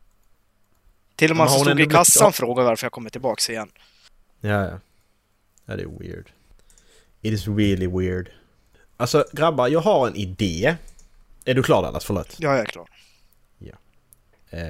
[1.17, 3.51] Till och med han som hon stod i kassan blivit- frågade varför jag kommer tillbaks
[3.51, 3.71] igen.
[4.41, 4.81] Ja, ja.
[5.65, 6.31] Ja, det är weird.
[7.21, 8.31] It is really weird.
[8.97, 10.77] Alltså grabbar, jag har en idé.
[11.45, 12.05] Är du klar Dallas?
[12.05, 12.37] Förlåt.
[12.41, 12.89] Ja, jag är klar.
[14.51, 14.61] Eh,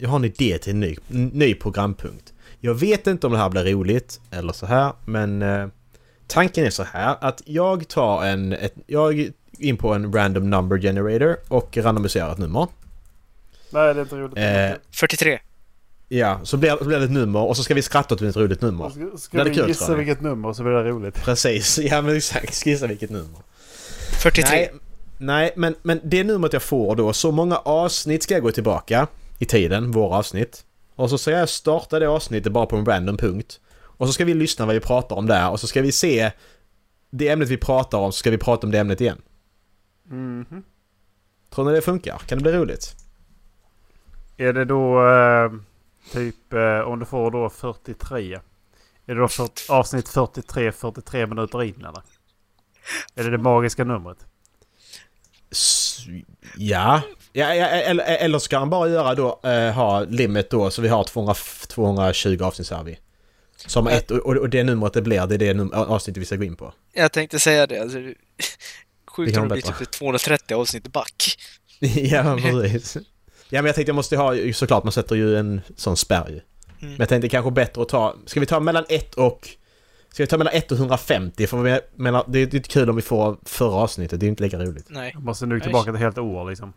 [0.00, 2.32] jag har en idé till en ny, ny programpunkt.
[2.60, 5.66] Jag vet inte om det här blir roligt eller så här, men eh,
[6.26, 8.52] tanken är så här att jag tar en...
[8.52, 12.66] Ett, jag in på en random number generator och randomiserar ett nummer.
[13.70, 14.38] Nej, det är inte roligt.
[14.38, 15.38] Eh, 43.
[16.08, 18.36] ja, så blir, så blir det ett nummer och så ska vi skratta åt ett
[18.36, 18.90] roligt nummer.
[18.90, 21.14] Ska, det ska är vi kul, gissa vilket nummer så blir det roligt.
[21.14, 22.66] Precis, ja men exakt.
[22.66, 23.38] Gissa vilket nummer.
[24.22, 24.56] 43.
[24.56, 24.70] Nej,
[25.18, 29.06] nej men, men det numret jag får då, så många avsnitt ska jag gå tillbaka
[29.40, 30.64] i tiden, våra avsnitt.
[30.94, 33.60] Och så ska jag starta det avsnittet bara på en random punkt.
[33.80, 36.32] Och så ska vi lyssna vad vi pratar om där och så ska vi se
[37.10, 39.22] det ämnet vi pratar om så ska vi prata om det ämnet igen.
[40.04, 40.62] Mhm.
[41.50, 42.18] Tror ni det funkar?
[42.18, 42.94] Kan det bli roligt?
[44.36, 45.52] Är det då eh,
[46.12, 48.34] typ eh, om du får då 43?
[49.06, 52.02] Är det då för, avsnitt 43, 43 minuter in eller?
[53.14, 54.26] Är det det magiska numret?
[55.50, 55.89] S-
[56.56, 57.02] ja.
[57.32, 61.04] ja, eller, eller ska han bara göra då, eh, ha limit då så vi har
[61.04, 61.34] 200,
[61.68, 62.98] 220 avsnitt har vi.
[63.66, 66.36] Som ett, och, och det numret det blir, det är det num- avsnittet vi ska
[66.36, 66.72] gå in på.
[66.92, 67.80] Jag tänkte säga det.
[67.80, 67.98] Alltså,
[69.06, 71.36] sjukt om det blir typ 230 avsnitt back.
[71.80, 72.96] ja, precis.
[73.48, 76.40] Ja, men jag tänkte jag måste ha, såklart man sätter ju en sån spärr ju.
[76.80, 78.16] Men jag tänkte kanske bättre att ta...
[78.26, 79.48] Ska vi ta mellan 1 och...
[80.12, 81.46] Ska vi ta mellan 1 och 150?
[81.46, 84.20] För vi menar, det är inte kul om vi får förra avsnittet.
[84.20, 84.86] Det är inte lika roligt.
[84.88, 85.10] Nej.
[85.14, 86.72] Jag måste nu tillbaka ett helt år liksom.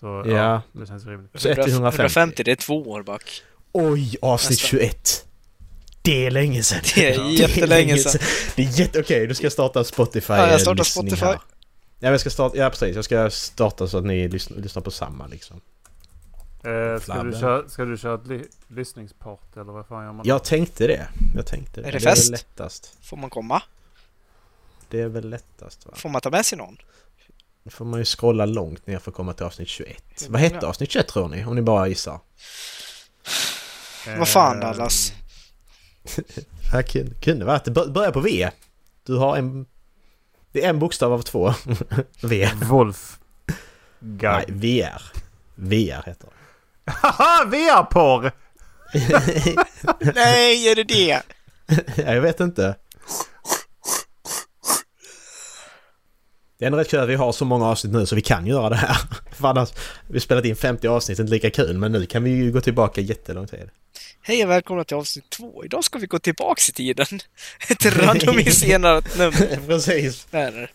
[0.00, 0.62] Så ja, Ja.
[0.72, 1.30] det känns rimligt.
[1.34, 2.00] Så 1 till 150.
[2.00, 3.42] 150, det är två år back.
[3.72, 4.78] Oj, avsnitt Nästan.
[4.80, 5.26] 21.
[6.02, 6.80] Det är länge sedan.
[6.94, 8.20] Det är jättelänge sedan.
[8.56, 9.00] Det är jätte...
[9.00, 11.26] Okej, du ska starta Spotify Ja, jag startar lyssning Spotify.
[11.26, 11.38] här.
[11.98, 12.56] Ja, jag ska starta...
[12.58, 12.96] Ja, precis.
[12.96, 15.60] Jag ska starta så att ni lyssnar, lyssnar på samma liksom.
[16.64, 20.26] Eh, ska, du köra, ska du köra ett ly lyssningspart eller vad fan gör man?
[20.26, 21.08] Jag tänkte det.
[21.36, 21.88] Jag tänkte det.
[21.88, 22.26] Är det det är fest?
[22.26, 22.96] väl lättast.
[23.02, 23.62] Får man komma?
[24.88, 25.92] Det är väl lättast va?
[25.96, 26.76] Får man ta med sig någon?
[27.64, 30.02] Då får man ju scrolla långt ner för att komma till avsnitt 21.
[30.22, 31.44] Hur Vad hette avsnitt 21 tror ni?
[31.44, 32.20] Om ni bara gissar.
[34.06, 35.12] Eh, Vad fan Dallas?
[36.16, 37.64] Det här kunde, kunde varit...
[37.64, 38.50] Det bör- börjar på V.
[39.06, 39.66] Du har en...
[40.52, 41.54] Det är en bokstav av två.
[42.22, 42.48] v.
[42.62, 43.18] Wolf.
[43.98, 44.80] Nej, Guy.
[44.82, 45.02] VR.
[45.54, 46.32] VR heter det.
[46.90, 47.44] Haha!
[47.44, 48.32] VR-porr!
[50.14, 51.22] Nej, är det det?
[51.96, 52.76] Ja, jag vet inte.
[56.58, 58.46] Det är ändå rätt kul att vi har så många avsnitt nu så vi kan
[58.46, 58.96] göra det här.
[59.32, 59.68] För annars,
[60.08, 61.78] vi spelat in 50 avsnitt, inte lika kul.
[61.78, 63.70] Men nu kan vi ju gå tillbaka jättelång tid.
[64.22, 65.64] Hej och välkomna till avsnitt två.
[65.64, 67.06] Idag ska vi gå tillbaks i tiden.
[67.68, 69.66] Ett randomiserat nummer.
[69.66, 70.26] Precis.
[70.30, 70.70] Där.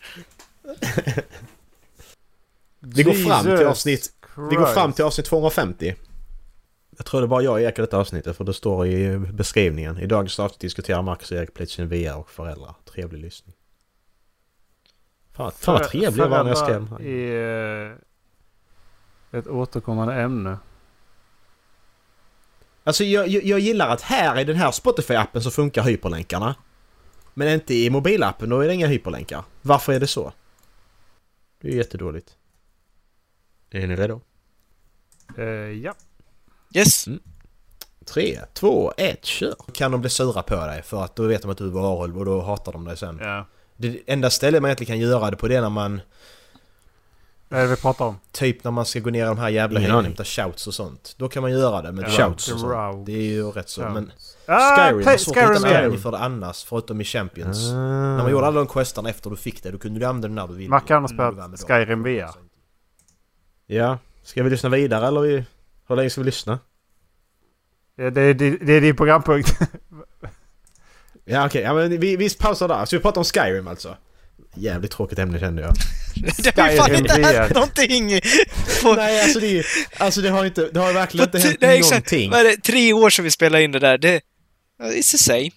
[2.80, 4.12] Vi går fram till avsnitt...
[4.50, 5.96] Vi går fram till avsnitt 250.
[6.98, 10.00] Jag tror det bara jag och Erik i detta avsnittet för det står i beskrivningen.
[10.00, 12.76] I dagens avsnitt diskuterar Marcus och Erik plötsligt VR och föräldrar.
[12.86, 13.56] Trevlig lyssning.
[15.34, 16.88] Fan, fan vad trevlig jag var när jag skrev
[19.36, 20.58] är ett återkommande ämne.
[22.84, 26.56] Alltså jag, jag, jag gillar att här i den här Spotify-appen så funkar hyperlänkarna.
[27.34, 29.44] Men inte i mobilappen, då är det inga hyperlänkar.
[29.62, 30.34] Varför är det så?
[31.62, 32.36] Det är jättedåligt.
[33.70, 34.22] Är ni redo?
[35.38, 35.94] Eh, ja.
[36.76, 37.06] Yes.
[38.06, 39.56] Tre, två, ett, kör!
[39.74, 42.18] Kan de bli sura på dig för att då vet de att du är varulv
[42.20, 43.20] och då hatar de dig sen.
[43.24, 43.46] ja.
[43.78, 46.02] Det enda stället man egentligen kan göra det på det är när man...
[47.50, 48.20] Vad är det vi pratar om?
[48.32, 50.74] Typ när man ska gå ner i de här jävla Ingen och hämta shouts och
[50.74, 51.16] sånt.
[51.18, 53.06] Då kan man göra det med Ja, shouts och sånt.
[53.06, 53.82] Det är ju rätt så.
[53.82, 54.12] Men
[54.48, 57.72] Ah, Skyrim, play- har svårt att hitta användning för det annars, förutom i Champions.
[57.72, 60.36] När man gjorde alla de questarna efter du fick det, då kunde du använda den
[60.36, 60.70] när du ville.
[60.70, 61.86] Mackan har Mm, spelat.
[61.86, 62.30] Skyrim VR.
[63.66, 63.98] Ja.
[64.24, 65.46] Ska vi lyssna vidare eller vi...
[65.88, 66.60] hur länge ska vi lyssna?
[67.96, 69.60] Ja, det, är- det, det är din programpunkt.
[71.28, 72.86] Ja okej, ja, men vi, vi pausar där.
[72.86, 73.98] Så vi pratar om Skyrim alltså.
[74.56, 75.74] Jävligt tråkigt ämne kände jag.
[76.44, 78.22] Det har ju fan Skyrim inte hänt någonting
[78.84, 78.94] på...
[78.94, 79.66] Nej alltså det.
[79.98, 80.70] Alltså det har inte...
[80.74, 82.32] Det har verkligen inte hänt nej, någonting.
[82.32, 82.58] Vad är det?
[82.58, 83.98] Tre år sedan vi spelade in det där.
[83.98, 84.22] Det...
[84.82, 85.52] It's the same.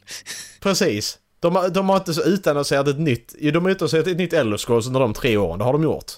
[0.60, 1.18] Precis.
[1.40, 3.34] De har, de har inte så utannonserat ett nytt...
[3.38, 5.58] Jo, de har utannonserat ett nytt Elder Scrolls under de tre åren.
[5.58, 6.12] Det har de gjort.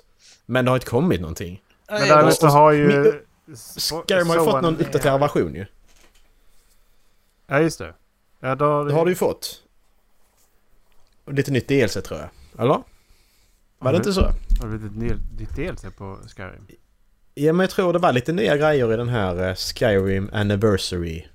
[0.47, 1.61] Men det har inte kommit någonting.
[1.91, 3.13] Men Nej, däremot har ju...
[3.57, 5.67] Skyrim har ju fått en- någon uppdaterad version ju.
[7.47, 7.95] Ja, just det.
[8.41, 8.85] Ja, då...
[8.85, 9.63] Det har du ju fått.
[11.25, 12.29] Och lite nytt DLC tror jag.
[12.65, 12.83] Eller?
[13.79, 14.21] Var det inte så?
[14.21, 16.67] Har det blivit ett ny- nytt DLC på Skyrim?
[17.35, 21.27] Ja men jag tror det var lite nya grejer i den här eh, Skyrim Anniversary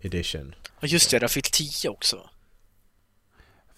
[0.00, 0.54] Edition.
[0.80, 2.30] Och just det, jag fick 10 också.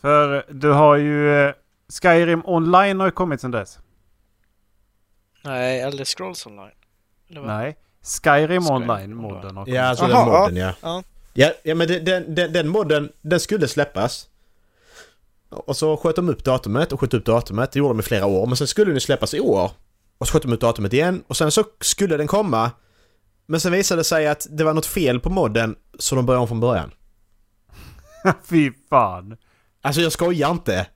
[0.00, 1.34] För du har ju...
[1.46, 1.54] eh,
[2.02, 3.78] Skyrim Online har ju kommit sedan dess.
[5.44, 6.70] Nej, Elder Scrolls Online.
[7.40, 7.76] Nej.
[8.02, 9.74] Skyrim Skyrim Online-modden har kommit.
[9.74, 10.74] Ja, alltså Aha, den modden ja.
[10.80, 11.02] ja.
[11.34, 14.28] Ja, ja men den, den, den, den modden, den skulle släppas.
[15.48, 17.72] Och så sköt de upp datumet och sköt upp datumet.
[17.72, 18.46] Det gjorde de i flera år.
[18.46, 19.70] Men sen skulle den släppas i år.
[20.18, 21.22] Och så sköt de upp datumet igen.
[21.26, 22.70] Och sen så skulle den komma.
[23.46, 25.76] Men sen visade det sig att det var något fel på modden.
[25.98, 26.90] Så de började om från början.
[28.44, 29.36] Fy fan.
[29.80, 30.86] Alltså jag skojar inte.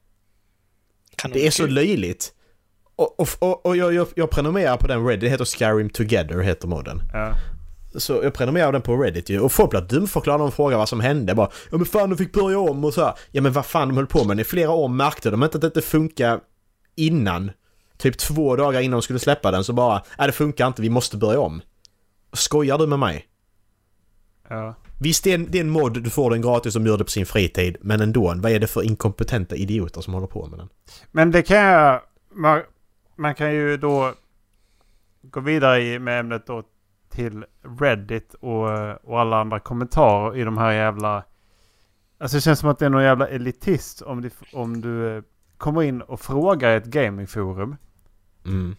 [1.33, 2.33] Det är så löjligt.
[2.97, 5.21] Och, och, och, och jag, jag, jag prenumererar på den Reddit.
[5.21, 7.03] Det heter Skyrim Together heter modden.
[7.13, 7.35] Ja.
[7.97, 9.41] Så jag prenumererar den på Reddit ju.
[9.41, 11.35] Och folk blir dumförklarade och frågar vad som hände.
[11.35, 13.15] Bara ja men fan de fick börja om och så här.
[13.31, 14.41] Ja men vad fan de höll på med.
[14.41, 16.41] I flera år märkte de inte att det inte funkar
[16.95, 17.51] innan.
[17.99, 20.91] Typ två dagar innan de skulle släppa den så bara nej det funkar inte, vi
[20.91, 21.63] måste börja om.
[22.33, 23.27] Skojar du med mig?
[24.49, 24.75] ja.
[24.99, 27.05] Visst det är en, det är en mod, du får den gratis och gör det
[27.05, 27.77] på sin fritid.
[27.81, 30.69] Men ändå, vad är det för inkompetenta idioter som håller på med den?
[31.13, 32.01] Men det kan jag...
[33.17, 34.15] Man, kan ju då
[35.23, 36.63] gå vidare i, med ämnet då
[37.09, 37.45] till
[37.81, 38.69] Reddit och,
[39.03, 41.25] och alla andra kommentarer i de här jävla...
[42.19, 45.23] Alltså det känns som att det är någon jävla elitist om du, om du eh,
[45.59, 47.77] kommer in och frågar i ett gamingforum.
[48.45, 48.77] Mm.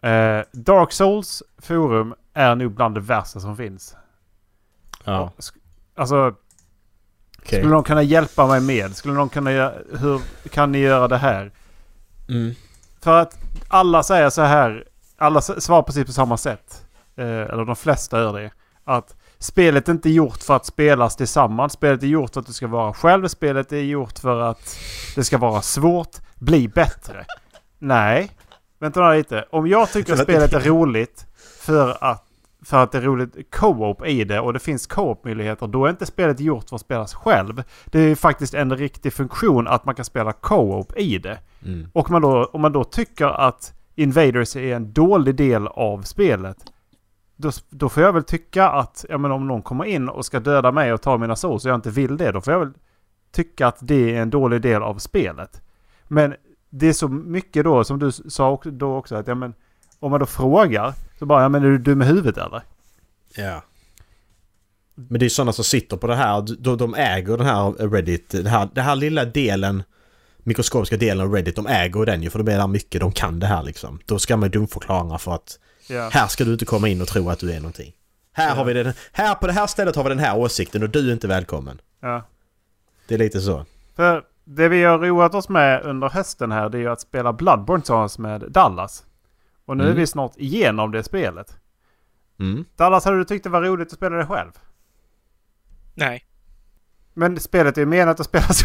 [0.00, 3.96] Eh, Dark Souls forum är nog bland det värsta som finns.
[5.04, 5.56] Ja, Sk-
[5.94, 6.34] Alltså,
[7.38, 7.58] okej.
[7.58, 8.96] skulle någon kunna hjälpa mig med?
[8.96, 9.72] Skulle någon kunna göra...
[9.98, 11.50] Hur kan ni göra det här?
[12.28, 12.54] Mm.
[13.04, 13.38] För att
[13.68, 14.84] alla säger så här.
[15.18, 16.86] Alla svarar precis på samma sätt.
[17.16, 18.50] Eh, eller de flesta gör det.
[18.84, 21.72] Att spelet är inte gjort för att spelas tillsammans.
[21.72, 23.28] Spelet är gjort för att du ska vara själv.
[23.28, 24.78] Spelet är gjort för att
[25.14, 26.16] det ska vara svårt.
[26.34, 27.24] Bli bättre.
[27.78, 28.30] Nej.
[28.80, 29.44] Vänta lite.
[29.50, 31.26] Om jag tycker att spelet är roligt
[31.60, 32.23] för att,
[32.64, 35.66] för att det är roligt co-op i det och det finns co-op-möjligheter.
[35.66, 37.62] Då är inte spelet gjort för att spelas själv.
[37.84, 41.38] Det är faktiskt en riktig funktion att man kan spela co-op i det.
[41.64, 41.88] Mm.
[41.92, 46.56] Och man då, om man då tycker att Invaders är en dålig del av spelet.
[47.36, 50.40] Då, då får jag väl tycka att ja, men om någon kommer in och ska
[50.40, 52.32] döda mig och ta mina souls och jag inte vill det.
[52.32, 52.72] Då får jag väl
[53.32, 55.62] tycka att det är en dålig del av spelet.
[56.08, 56.34] Men
[56.70, 59.54] det är så mycket då som du sa då också att ja, men,
[59.98, 62.62] om man då frågar så bara ja men är du dum i huvudet eller?
[63.36, 63.62] Ja.
[64.94, 67.88] Men det är ju sådana som sitter på det här, de, de äger den här
[67.90, 69.82] Reddit, den här, den här lilla delen
[70.38, 73.40] mikroskopiska delen av Reddit, de äger den ju för de är där mycket, de kan
[73.40, 73.98] det här liksom.
[74.06, 75.58] Då ska man dumförklara för att
[75.88, 76.08] Ja.
[76.12, 77.92] här ska du inte komma in och tro att du är någonting.
[78.32, 78.54] Här Ja.
[78.54, 81.08] har vi den, här på det här stället har vi den här åsikten och du
[81.08, 81.80] är inte välkommen.
[82.00, 82.22] ja.
[83.08, 83.64] Det är lite så.
[83.96, 87.32] För det vi har roat oss med under hösten här det är ju att spela
[87.32, 89.04] Bloodborne tillsammans med Dallas.
[89.64, 89.96] Och nu Mm.
[89.96, 91.56] är vi snart igenom det spelet.
[92.40, 92.64] Mm.
[92.76, 94.50] Dallas, hade du tyckt det var roligt att spela det själv?
[95.94, 96.24] Nej,
[97.14, 98.62] Men spelet är ju menat att spelas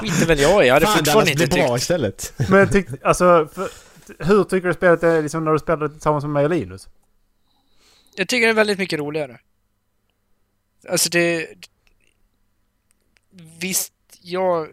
[0.00, 0.66] skiter väl jag i.
[0.68, 1.82] Jag hade Fan, fortfarande Dallas inte blir bra tyckt...
[1.82, 2.34] istället.
[2.50, 3.68] Men tyck, alltså, för,
[4.24, 6.88] hur tycker du spelet är liksom när du spelar det tillsammans med mig och Linus?
[8.14, 9.38] Jag tycker det är väldigt mycket roligare.
[10.88, 11.46] Alltså det...
[13.60, 14.68] Visst, jag...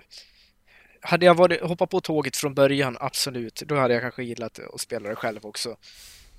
[1.07, 3.55] Hade jag varit, hoppat på tåget från början, absolut.
[3.65, 5.77] Då hade jag kanske gillat att spela det själv också.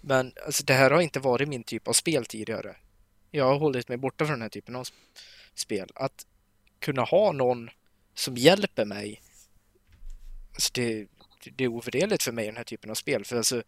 [0.01, 2.77] Men alltså, det här har inte varit min typ av spel tidigare.
[3.31, 4.93] Jag har hållit mig borta från den här typen av sp-
[5.55, 5.89] spel.
[5.95, 6.27] Att
[6.81, 7.71] kunna ha någon
[8.14, 9.23] som hjälper mig.
[10.55, 11.07] Alltså det,
[11.57, 13.25] det är ovärderligt för mig den här typen av spel.
[13.25, 13.62] För alltså,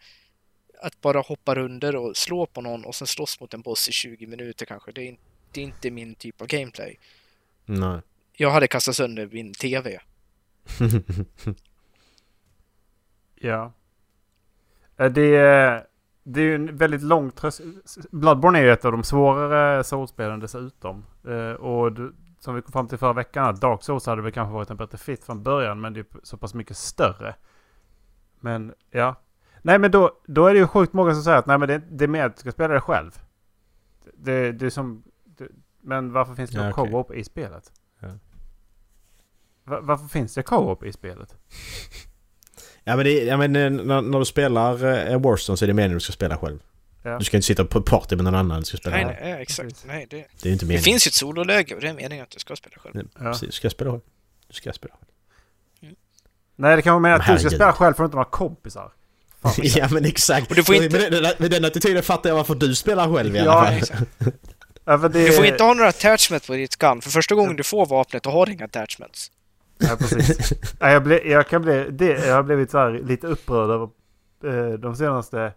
[0.83, 3.93] att bara hoppa under och slå på någon och sen slåss mot en boss i
[3.93, 4.93] 20 minuter kanske.
[4.93, 5.19] Det är, in-
[5.53, 6.99] det är inte min typ av gameplay.
[7.65, 8.01] Nej.
[8.33, 10.01] Jag hade kastat sönder min TV.
[13.35, 13.73] Ja.
[14.97, 15.87] Eh, Det är,
[16.23, 17.61] det är ju en väldigt lång tröst.
[18.11, 21.05] Bloodborne är ju ett av de svårare Souls-spelen dessutom.
[21.29, 21.97] Eh, Och
[22.39, 24.77] som vi kom fram till förra veckan, att Dark Souls hade väl kanske varit en
[24.77, 27.35] bättre fit från början, men det är så pass mycket större.
[28.41, 29.15] Men ja.
[29.63, 31.79] Nej men då, då är det ju sjukt många som säger att nej men det,
[31.91, 33.11] det är mer att du ska spela det själv.
[34.15, 35.03] Det, det är som...
[35.25, 35.49] Det,
[35.81, 36.93] men varför finns det Ja, ja, okej.
[36.93, 37.73] co-op i spelet?
[39.67, 39.71] Ja.
[39.73, 41.35] Va- varför finns det co-op i spelet?
[42.85, 44.73] Ja men, det, ja, men eh, när, när du spelar
[45.13, 46.59] eh, Warzone så är det meningen att du ska spela själv.
[47.03, 47.19] Ja.
[47.19, 49.17] Du ska inte sitta på party med någon annan, du ska spela Nej, själv.
[49.23, 49.85] nej, exakt.
[49.87, 50.83] Nej, det, Det är inte det meningen.
[50.85, 52.95] finns ju ett sololäge och det är meningen att du ska spela själv.
[52.97, 53.03] Ja.
[53.25, 53.25] Ja.
[53.33, 54.01] Precis, du ska spela själv.
[54.49, 55.95] Du ska spela själv.
[56.57, 58.17] Nej det kan vara med Men att du ska spela själv för att du inte
[58.17, 58.93] har kompisar.
[59.43, 60.51] Fan, ja men exakt.
[60.51, 63.37] Och du får inte- Med, den, med den attityden fattar jag varför du spelar själv
[63.37, 63.75] i alla Ja, fall.
[63.75, 64.03] exakt.
[64.85, 67.01] Ja, det, Du får inte ha några attachment på ditt gun.
[67.01, 69.31] För första gången du får vapnet, då har inga attachments.
[69.81, 70.53] Ja, precis.
[70.81, 73.89] ja, jag, ble, jag, kan bli, det, jag har blivit så här lite upprörd över
[74.45, 75.53] eh, de senaste,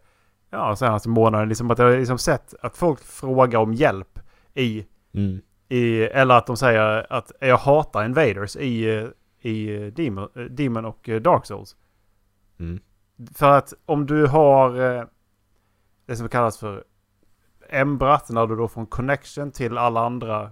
[0.50, 1.50] ja, senaste månaderna.
[1.50, 4.20] Liksom att jag har liksom sett att folk frågar om hjälp
[4.54, 5.42] i, Mm.
[5.70, 9.08] i eller att de säger att jag hatar invaders i, eh,
[9.42, 11.76] i eh, Demon, Demon och Dark Souls.
[12.60, 12.80] Mm.
[13.36, 14.72] För att om du har
[16.06, 16.84] det som kallas för
[17.70, 20.52] Embrat, när du då får en connection till alla andra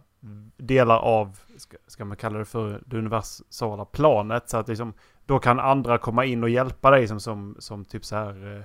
[0.58, 1.40] delar av,
[1.88, 4.50] ska, man kalla det för det universala planet.
[4.50, 4.94] Så att liksom,
[5.26, 8.64] då kan andra komma in och hjälpa dig som, som, som typ så här eh,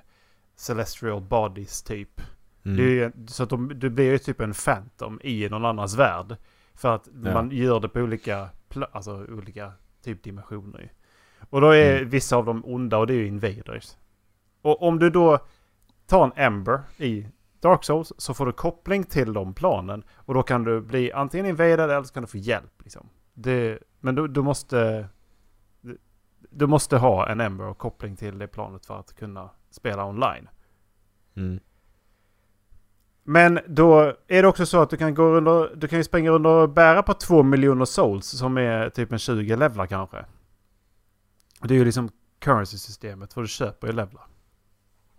[0.57, 2.21] Celestial Bodies typ.
[2.65, 2.79] Mm.
[2.79, 6.37] Ju- så att de, du blir ju typ en Phantom i någon annans värld.
[6.75, 7.33] För att Ja.
[7.35, 8.49] man gör det på olika,
[8.93, 9.73] alltså olika
[10.05, 10.93] typ dimensioner.
[11.51, 12.09] Och då är Mm.
[12.09, 13.97] vissa av dem onda och det är ju invaders.
[14.63, 15.39] Och om du då
[16.07, 17.27] tar en Ember i
[17.67, 20.05] Dark Souls så får du koppling till de planen.
[20.15, 22.83] Och då kan du bli antingen invaderad eller så kan du få hjälp.
[22.83, 23.09] Liksom.
[23.35, 25.09] Det, men du, du måste...
[26.51, 30.49] Du, måste ha en Ember och koppling till det planet för att kunna spela online.
[31.37, 31.61] Mm.
[33.23, 36.31] Men då är det också så att du kan gå under, du kan ju springa
[36.31, 40.25] under och bära på två miljoner souls som är typ en 20 levlar kanske.
[41.63, 44.27] Det är ju liksom currency-systemet för du köper ju levlar.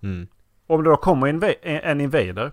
[0.02, 0.28] Mm.
[0.68, 2.51] Om det då kommer inva- en invader.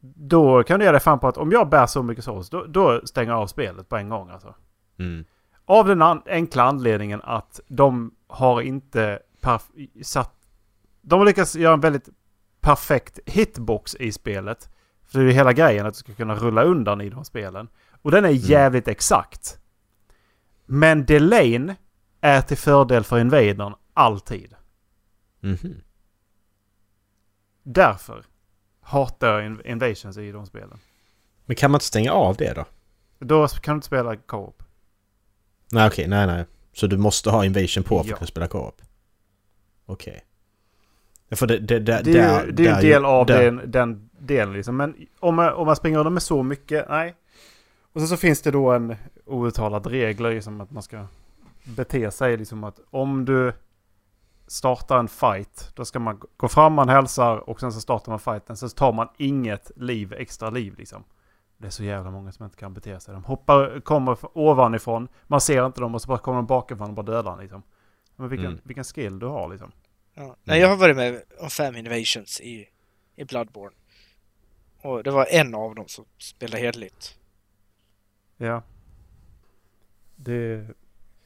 [0.00, 2.64] Då kan du göra det fan på att om jag bär så mycket souls då,
[2.64, 4.54] då stänger jag av spelet på en gång alltså.
[4.98, 5.24] Mm.
[5.64, 9.18] Av den an- enkla anledningen att de har inte
[10.02, 10.32] satt...
[11.02, 12.08] De har lyckats göra en väldigt
[12.60, 14.70] perfekt hitbox i spelet.
[15.06, 17.68] För det är ju hela grejen att du ska kunna rulla undan i de spelen.
[18.02, 19.58] Och den är jävligt exakt.
[20.66, 21.74] Men delayn
[22.20, 24.54] är till fördel för invadern alltid.
[25.40, 25.74] Mhm.
[27.68, 28.24] Därför
[28.80, 30.78] hatar in- Invasions i de spelen.
[31.46, 32.64] Men kan man inte stänga av det då?
[33.18, 34.62] Då kan du inte spela co-op.
[35.72, 36.44] Nej okej, nej nej.
[36.72, 38.82] Så du måste ha Invasion på för att kunna spela co-op?
[39.86, 40.24] Okej.
[41.28, 43.42] Ja, För det, det, det, Det är ju, det är ju en del av där,
[43.44, 44.76] den, den delen liksom.
[44.76, 47.14] Men om man, om man springer under med så mycket, nej.
[47.92, 51.06] Och sen så finns det då en outtalad regel liksom att man ska
[51.64, 53.52] bete sig liksom att om du
[54.46, 58.18] startar en fight, då ska man gå fram, man hälsar och sen så startar man
[58.20, 58.56] fighten.
[58.56, 61.04] Sen så tar man inget liv, extra liv liksom.
[61.58, 63.14] Det är så jävla många som inte kan bete sig.
[63.14, 66.94] De hoppar, kommer ovanifrån, man ser inte dem och så bara kommer de bakifrån och
[66.94, 67.62] bara dödar en, liksom.
[68.16, 68.60] Men vilken, Mm.
[68.64, 69.72] vilken skill du har liksom.
[70.14, 70.36] Ja.
[70.44, 72.68] Nej, jag har varit med om fem invasions i,
[73.16, 73.76] i Bloodborne.
[74.82, 77.18] Och det var en av dem som spelade hederligt.
[78.36, 78.62] Ja.
[80.16, 80.66] Det...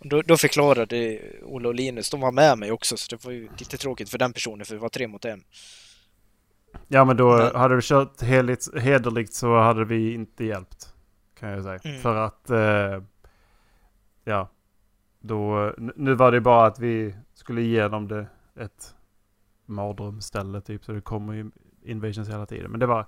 [0.00, 3.32] Och Då, då förklarade Olle och Linus, de var med mig också så det var
[3.32, 5.44] ju lite tråkigt för den personen för det var tre mot en.
[6.88, 10.94] Ja men då Men- hade du kört heligt, hederligt så hade vi inte hjälpt.
[11.38, 11.78] Kan jag säga.
[11.84, 12.00] Mm.
[12.00, 12.50] För att...
[12.50, 13.02] Eh,
[14.24, 14.50] ja.
[15.20, 18.26] Då, nu var det bara att vi skulle ge dem det
[18.60, 18.94] ett
[19.66, 20.84] mardrömsställe typ.
[20.84, 21.50] Så det kommer ju
[21.84, 22.70] invasions hela tiden.
[22.70, 23.06] Men det var...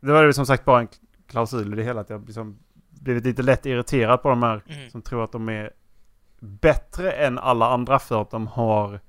[0.00, 0.88] Det var ju som sagt bara en
[1.26, 2.00] klausul i det hela.
[2.00, 2.58] Att jag liksom
[2.90, 4.90] blivit lite lätt irriterad på de här Mm.
[4.90, 5.72] som tror att de är
[6.40, 9.00] bättre än alla andra för att de har...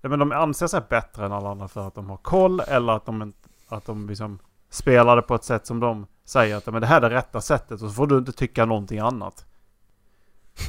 [0.00, 2.92] Ja, men de anser sig bättre än alla andra för att de har koll eller
[2.92, 3.32] att de,
[3.68, 4.38] att de liksom
[4.70, 7.40] spelar det på ett sätt som de säger att men det här är det rätta
[7.40, 9.44] sättet och så får du inte tycka någonting annat.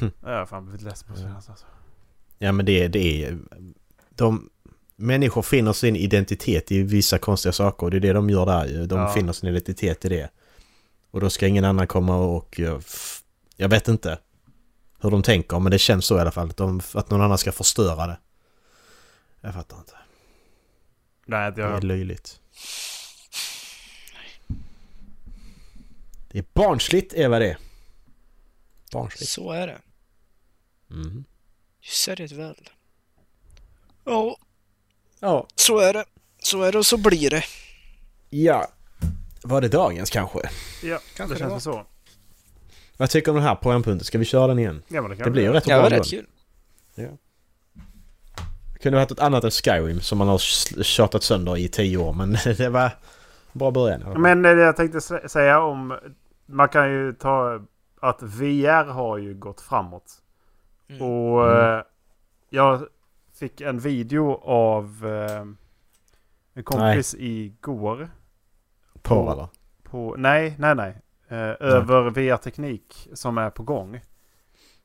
[0.22, 1.32] Jag har fan blivit less på det.
[1.36, 1.52] Alltså.
[2.38, 3.38] Ja men det, det är...
[4.08, 4.50] De,
[4.96, 8.66] människor finner sin identitet i vissa konstiga saker och det är det de gör där
[8.66, 8.86] ju.
[8.86, 9.08] De Ja.
[9.08, 10.30] finner sin identitet i det.
[11.10, 12.60] Och då ska ingen annan komma och...
[13.56, 14.18] Jag vet inte
[15.02, 16.50] hur de tänker men det känns så i alla fall.
[16.50, 18.18] Att, de, att någon annan ska förstöra det.
[19.40, 19.96] Jag fattar inte.
[21.26, 22.40] Nej, Det är jag, löjligt.
[26.30, 27.58] Det är barnsligt är vad det är.
[28.92, 29.30] Barnsligt.
[29.32, 29.78] Så är det.
[30.90, 31.08] Mm.
[31.16, 31.24] You
[31.82, 32.68] said it well.
[34.04, 34.36] Ja,
[35.20, 35.46] Ja.
[35.54, 36.04] så är det.
[36.38, 37.44] Så är det och så blir det.
[38.30, 38.68] Ja.
[39.42, 40.38] Var det dagens kanske?
[40.82, 41.86] ja, Kanske det det känns väl så.
[42.96, 44.04] Vad tycker du om den här poängpunkten?
[44.04, 44.82] Ska vi köra den igen?
[44.88, 45.96] Ja, men det, kan Det blir ju rätt Ja, bra ändå.
[45.98, 46.26] rätt kul.
[48.72, 50.38] Det kunde varit något annat än Skyrim som man har
[50.82, 52.90] tjatat sönder i tio år men det var
[53.52, 54.20] bra början.
[54.22, 55.98] Men eh, det jag tänkte sä- säga om...
[56.46, 57.60] Man kan ju ta
[58.00, 60.12] att VR har ju gått framåt.
[60.88, 61.02] Mm.
[61.02, 61.78] Och Mm.
[61.78, 61.82] eh,
[62.50, 62.86] jag
[63.38, 65.42] fick en video av eh,
[66.54, 68.10] en kompis igår.
[69.02, 69.48] Porr eller?
[69.82, 70.96] På, nej, nej, nej.
[71.32, 74.00] Eh, över VR-teknik som är på gång.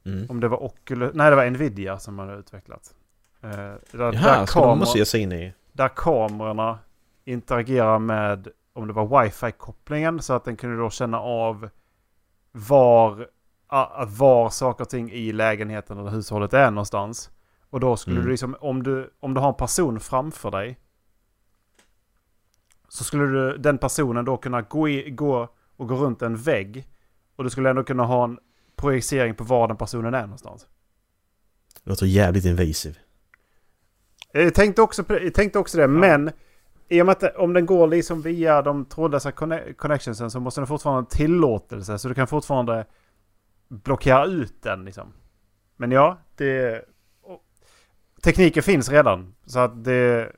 [0.06, 0.26] Mm.
[0.30, 2.96] Om det var Oculus, nej det var Nvidia som hade utvecklat.
[3.42, 5.54] Eh, där, Jaha, där, så de kamer- måste ge sig in i...
[5.72, 6.80] där kamerorna
[7.26, 11.70] interagerar med om det var wifi-kopplingen så att den kunde då känna av
[12.52, 13.28] var,
[14.08, 17.30] var saker och ting i lägenheten eller hushållet är någonstans.
[17.70, 18.26] Och då skulle Mm.
[18.26, 20.80] du liksom, om du, om du har en person framför dig.
[22.90, 26.88] Så skulle du, den personen då kunna gå, i, gå och gå runt en vägg.
[27.36, 28.40] Och du skulle ändå kunna ha en
[28.76, 30.68] projicering på var den personen är någonstans.
[31.84, 32.96] Det låter jävligt invasive.
[34.32, 36.32] Jag tänkte också, jag tänkte också det, men
[36.90, 40.40] i och med att det- om den går liksom via de trådlösa conne- connectionsen så
[40.40, 42.00] måste den fortfarande ha tillåtelse.
[42.00, 42.86] Så du kan fortfarande
[43.68, 45.14] blockera ut den liksom.
[45.76, 46.86] Men ja, det...
[48.24, 49.36] Tekniken finns redan.
[49.46, 50.32] Så att det...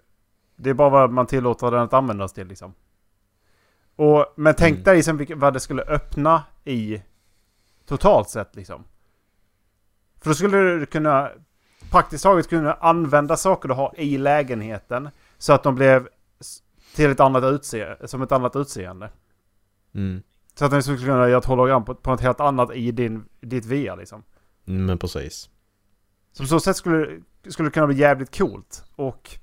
[0.56, 2.74] Det är bara vad man tillåter den att användas till liksom.
[4.00, 4.84] Och, men tänk Mm.
[4.84, 7.02] dig liksom vad det skulle öppna i
[7.86, 8.84] totalt sett liksom.
[10.22, 11.32] För då skulle du kunna
[11.92, 16.08] praktiskt taget kunna använda saker du har i lägenheten så att de blev
[16.96, 19.10] till ett annat utseende, som ett annat utseende.
[19.96, 20.22] Mm.
[20.56, 23.26] Så att den skulle kunna göra ett hologram på, på något helt annat i din,
[23.42, 24.24] ditt VR liksom.
[24.68, 25.50] Mm, Men precis.
[26.32, 28.84] Så på så sätt skulle, skulle det kunna bli jävligt coolt.
[28.96, 29.40] Och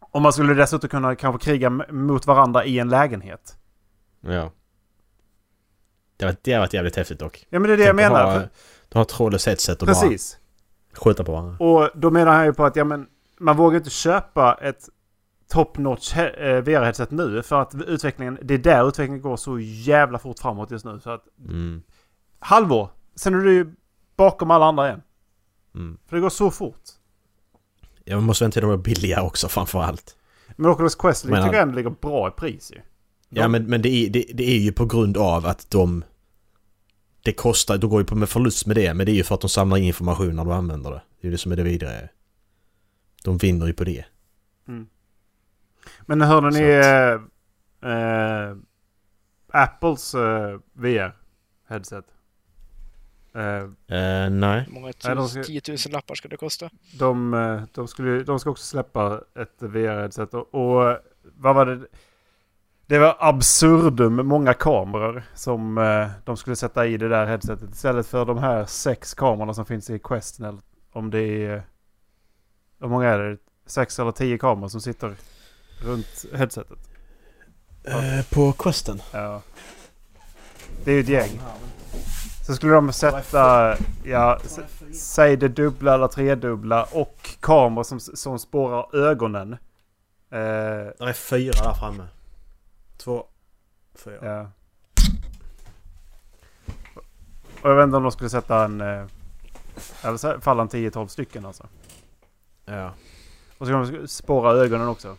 [0.00, 3.58] om man skulle dessutom kunna kanske kriga mot varandra i en lägenhet.
[4.26, 4.52] Ja.
[6.16, 7.46] Det har varit jävligt häftigt dock.
[7.50, 8.38] Ja men det är det jag Tänk att menar.
[8.40, 8.48] Ha,
[8.88, 10.38] de har trådlöst headset och precis.
[10.92, 11.56] bara skjuta på varandra.
[11.64, 13.06] Och då menar han ju på att ja, men,
[13.38, 14.88] man vågar inte köpa ett
[15.48, 17.42] top notch eh, VR-headset nu.
[17.42, 21.00] För att utvecklingen, det är där utvecklingen går så jävla fort framåt just nu.
[21.00, 21.82] Så att Mm.
[22.38, 23.74] halvår, sen är du ju
[24.16, 25.02] bakom alla andra igen.
[25.74, 25.98] Mm.
[26.06, 26.82] För det går så fort.
[28.04, 30.16] Ja, man måste vänta till de är billiga också framför allt.
[30.56, 32.80] Men Oculus Quest tycker jag ligger bra i pris ju.
[33.40, 36.04] Ja men, men det, är, det, det är ju på grund av att de...
[37.22, 39.34] Det kostar, du går ju på med förlust med det, men det är ju för
[39.34, 41.02] att de samlar in information när du använder det.
[41.20, 42.08] Det är ju det som är det vidare.
[43.24, 44.04] De vinner ju på det.
[44.68, 44.86] Mm.
[46.06, 48.56] Men hörde ni eh, eh,
[49.48, 52.04] Apples eh, VR-headset?
[53.34, 54.66] Eh, Eh, nej.
[54.70, 56.70] Många Nej, de tus, ska- 10 000 lappar ska det kosta?
[56.98, 60.34] de, de, skulle, de ska också släppa ett VR-headset.
[60.34, 61.86] Och, och vad var det?
[62.86, 67.70] Det var absurdum många kameror som eh, de skulle sätta i det där headsetet.
[67.70, 70.00] Istället för de här sex kamerorna som finns i
[70.38, 70.58] eller
[70.92, 71.62] Om det är...
[72.80, 73.38] Hur många är det?
[73.66, 75.16] Sex eller tio kameror som sitter
[75.82, 76.78] runt headsetet.
[77.84, 79.00] Eh, på Questen.
[79.12, 79.42] Ja.
[80.84, 81.40] Det är ju ett gäng.
[82.46, 84.38] Så skulle de sätta, ja,
[84.92, 89.52] säg det dubbla eller tredubbla och kameror som, som spårar ögonen.
[89.52, 89.58] Eh,
[90.30, 92.04] Det är fyra där framme.
[93.04, 93.26] Två,
[93.94, 94.18] fyra.
[94.22, 94.50] ja.
[97.62, 98.80] Och jag vet inte om de skulle sätta en...
[98.80, 99.06] Eh,
[100.02, 101.66] eller falla en 10-12 stycken alltså.
[102.64, 102.94] Ja.
[103.58, 105.16] Och så skulle de spåra ögonen också.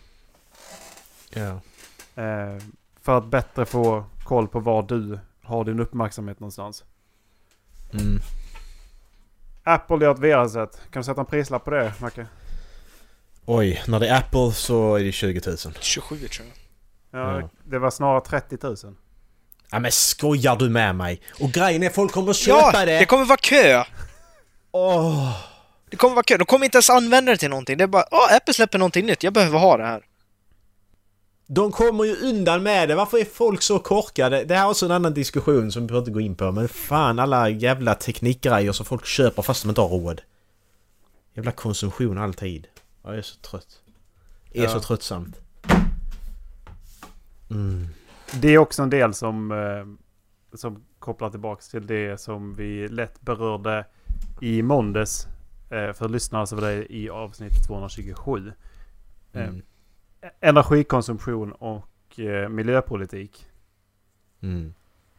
[1.29, 1.59] Ja.
[2.23, 2.61] Eh,
[3.01, 6.83] för att bättre få koll på var du har din uppmärksamhet någonstans.
[7.93, 8.19] Mm.
[9.63, 10.81] Apple gör ett VR-set.
[10.91, 12.27] Kan du sätta en prislapp på det, Macke?
[13.45, 15.57] Oj, när det är Apple så är det 20 000.
[15.79, 16.64] 27 tror jag.
[17.15, 17.49] Ja, Ja.
[17.63, 18.75] det var snarare 30 000.
[19.71, 21.21] Ja men skojar du med mig?
[21.39, 22.99] Och grejen är folk kommer att köpa Ja, det!
[22.99, 23.83] det kommer vara kö!
[24.71, 25.37] Åh!
[25.89, 26.37] Det kommer vara kö.
[26.37, 27.77] De kommer inte ens använda det till någonting.
[27.77, 29.23] Det är bara åh, Apple släpper någonting nytt.
[29.23, 30.03] Jag behöver ha det här.
[31.47, 32.95] De kommer ju undan med det.
[32.95, 34.43] Varför är folk så korkade?
[34.43, 36.51] Det här är också en annan diskussion som vi behöver inte gå in på.
[36.51, 40.21] Men fan alla jävla teknikgrejer som folk köper fast de inte har råd.
[41.35, 42.67] Jävla konsumtion alltid.
[43.03, 43.67] Ja, Jag är så trött.
[44.51, 44.69] Det är Ja.
[44.69, 45.35] så tröttsamt.
[47.51, 47.87] Mm.
[48.41, 49.85] Det är också en del som, eh,
[50.57, 53.85] som kopplar tillbaks till det som vi lätt berörde
[54.41, 55.27] i måndags.
[55.69, 58.51] Eh, för lyssnare så var det i avsnitt 227.
[59.33, 59.61] Eh, Mm.
[60.39, 62.19] Energikonsumtion och
[62.49, 63.45] miljöpolitik.
[64.41, 64.73] Mm.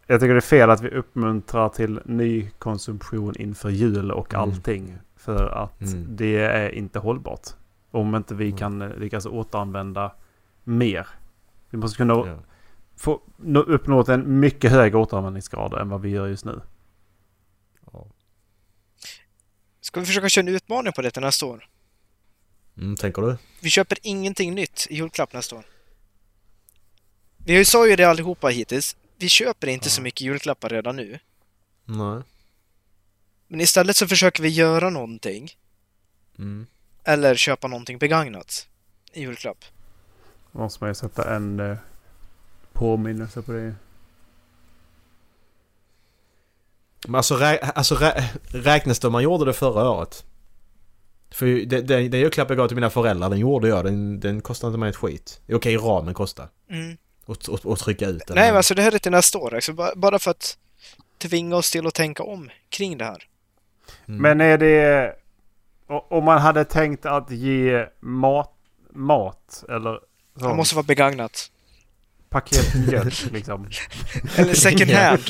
[0.06, 4.42] Jag tycker det är fel att vi uppmuntrar till ny konsumtion inför jul och Mm.
[4.42, 4.98] allting.
[5.16, 6.16] För att Mm.
[6.16, 7.46] det är inte hållbart.
[7.90, 8.56] Om inte vi Mm.
[8.58, 10.12] kan lyckas återanvända
[10.64, 11.06] mer.
[11.70, 12.42] Vi måste kunna Ja.
[12.96, 16.60] få, nå, uppnå en mycket högre återanvändningsgrad än vad vi gör just nu.
[17.92, 18.06] Ja.
[19.80, 21.68] Ska vi försöka köra en utmaning på detta nästa år?
[22.76, 23.36] Mm, tänker du?
[23.60, 25.64] Vi köper ingenting nytt i julklapp nästa år.
[27.36, 28.96] Vi sa ju det allihopa hittills.
[29.18, 31.18] Vi köper inte så mycket julklappar redan nu.
[31.84, 32.22] Nej.
[33.48, 35.50] Men istället så försöker vi göra någonting.
[36.38, 36.66] Mm.
[37.04, 38.68] Eller köpa någonting begagnat.
[39.12, 39.64] I julklapp.
[40.56, 41.76] Måste man ju sätta en eh,
[42.72, 43.74] påminnelse på det.
[47.06, 50.24] Men alltså, rä alltså rä räknas det om man gjorde det förra året?
[51.30, 53.84] För det- det- den julklapp jag gav till mina föräldrar, den gjorde jag.
[53.84, 55.40] Den, den kostade inte mig ett skit.
[55.52, 56.48] Okej, ramen kostar.
[56.70, 56.96] Mm.
[57.24, 58.34] Och, och, och trycka ut den.
[58.34, 59.54] Nej, men alltså det här är till nästa år.
[59.54, 60.58] Alltså, ba- bara för att
[61.18, 63.22] tvinga oss till att tänka om kring det här.
[64.08, 64.22] Mm.
[64.22, 65.16] Men är det...
[65.88, 68.52] Om man hade tänkt att ge mat,
[68.90, 70.00] mat eller
[70.38, 71.50] Det måste vara begagnat.
[72.30, 73.68] paket mjölk liksom.
[74.36, 75.22] Eller second hand.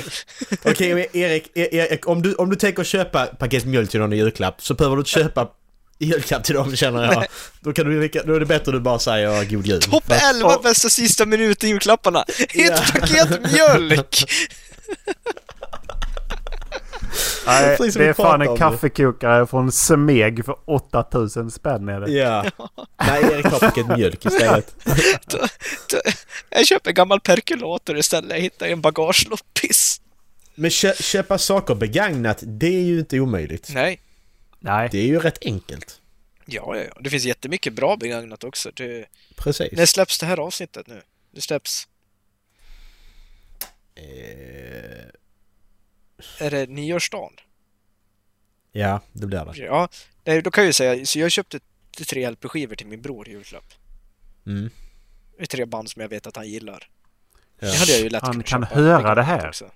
[0.64, 4.12] Okej, men Erik, E- Erik om, du, om du tänker köpa paket mjölk till någon
[4.12, 5.48] i julklapp så behöver du inte köpa
[5.98, 7.26] julklapp till dem känner jag.
[7.61, 9.82] Då, kan du, då är det bättre att du bara säger god jul.
[9.82, 10.04] Topp
[10.34, 12.22] 11 bästa sista minuten julklapparna.
[12.22, 12.76] Ett Ja.
[12.92, 14.24] paket mjölk!
[17.47, 22.11] Nej, det vi är fan en kaffekokare från Smeg för 8000 spänn är det.
[22.11, 22.44] Ja.
[23.07, 24.76] Nej, Erik tar paket mjölk istället.
[26.51, 28.30] Jag köper en gammal perkulator istället.
[28.30, 30.01] Jag hittar en bagageloppis.
[30.55, 33.70] Men kö, köpa saker begagnat, det är ju inte omöjligt.
[33.74, 34.01] Nej.
[34.61, 34.88] Nej.
[34.92, 36.01] Det är ju rätt enkelt.
[36.47, 37.01] Ja, ja, ja.
[37.01, 38.70] Det finns jättemycket bra begagnat också.
[38.74, 39.07] Det...
[39.36, 39.72] Precis.
[39.72, 41.03] När släpps det här avsnittet nu?
[41.34, 41.88] Det släpps...
[43.94, 45.07] Eh,
[46.41, 47.33] Är det nyårsdagen?
[48.73, 49.59] ja, det blir det.
[49.59, 49.89] Ja,
[50.25, 51.61] nej, då kan jag ju säga, så jag köpte
[52.09, 53.75] tre LP-skivor till min bror i julklapp.
[54.47, 54.71] Mm.
[55.37, 56.89] Det är tre band som jag vet att han gillar.
[57.59, 57.67] Ja.
[57.67, 59.49] Det hade jag ju lätt Han kan köpa höra det här.
[59.49, 59.71] också.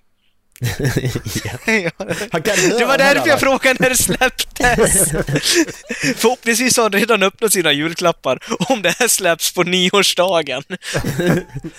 [1.65, 1.91] ja.
[2.31, 5.11] Han Det var därför jag frågade när det släpptes!
[6.17, 8.39] Förhoppningsvis har han redan öppnat sina julklappar
[8.69, 10.63] om det här släpps på nyårsdagen.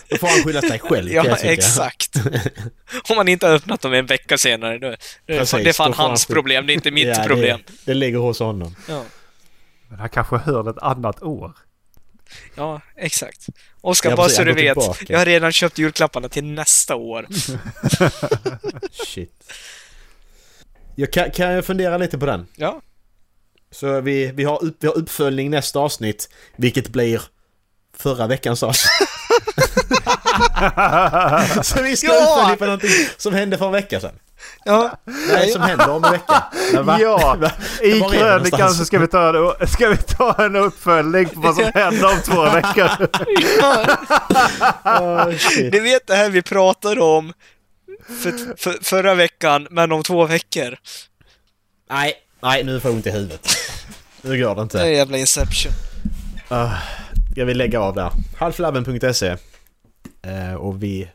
[0.08, 2.16] Då får han skylla sig själv Ja, exakt.
[3.08, 4.88] Om han inte har öppnat dem en vecka senare, då,
[5.26, 7.24] det är Precis, det är fan han hans skylla- problem, det är inte mitt Ja,
[7.26, 7.60] problem.
[7.66, 8.76] Det, det ligger hos honom.
[8.88, 9.04] Ja.
[9.88, 11.52] Men han kanske hör ett annat år.
[12.54, 13.46] Ja, exakt.
[13.80, 15.04] Oskar, bara så du vet, tillbaka.
[15.08, 17.26] jag har redan köpt julklapparna till nästa år.
[19.06, 19.52] Shit.
[20.94, 22.46] Jag kan, kan jag fundera lite på den?
[22.56, 22.80] Ja,
[23.70, 27.22] Så vi, vi, har upp, vi har uppföljning nästa avsnitt, vilket blir
[27.96, 28.82] förra veckan sades.
[31.62, 32.38] så vi ska Ja!
[32.40, 34.18] utfölja på någonting som hände för en vecka sedan.
[34.64, 34.96] Ja,
[35.28, 36.44] Nej, som händer om en vecka.
[36.82, 36.98] Va?
[37.00, 37.36] Ja,
[37.82, 41.40] i är det krönikan så ska vi, ta en, ska vi ta en uppföljning på
[41.40, 42.88] vad som händer om två veckor.
[44.84, 45.72] Oh, shit.
[45.72, 47.32] ni vet det här vi pratade om
[48.22, 50.76] för, för, förra veckan, men om två veckor.
[51.90, 53.48] Nej, nej, nu får jag ont i huvudet.
[54.22, 54.78] Nu går det Det är inte.
[54.78, 55.72] jävla Inception.
[56.48, 56.70] Ah,
[57.36, 58.10] jag vill lägga av där.
[58.38, 59.36] Halflabben.se
[60.22, 61.08] eh, Och vi...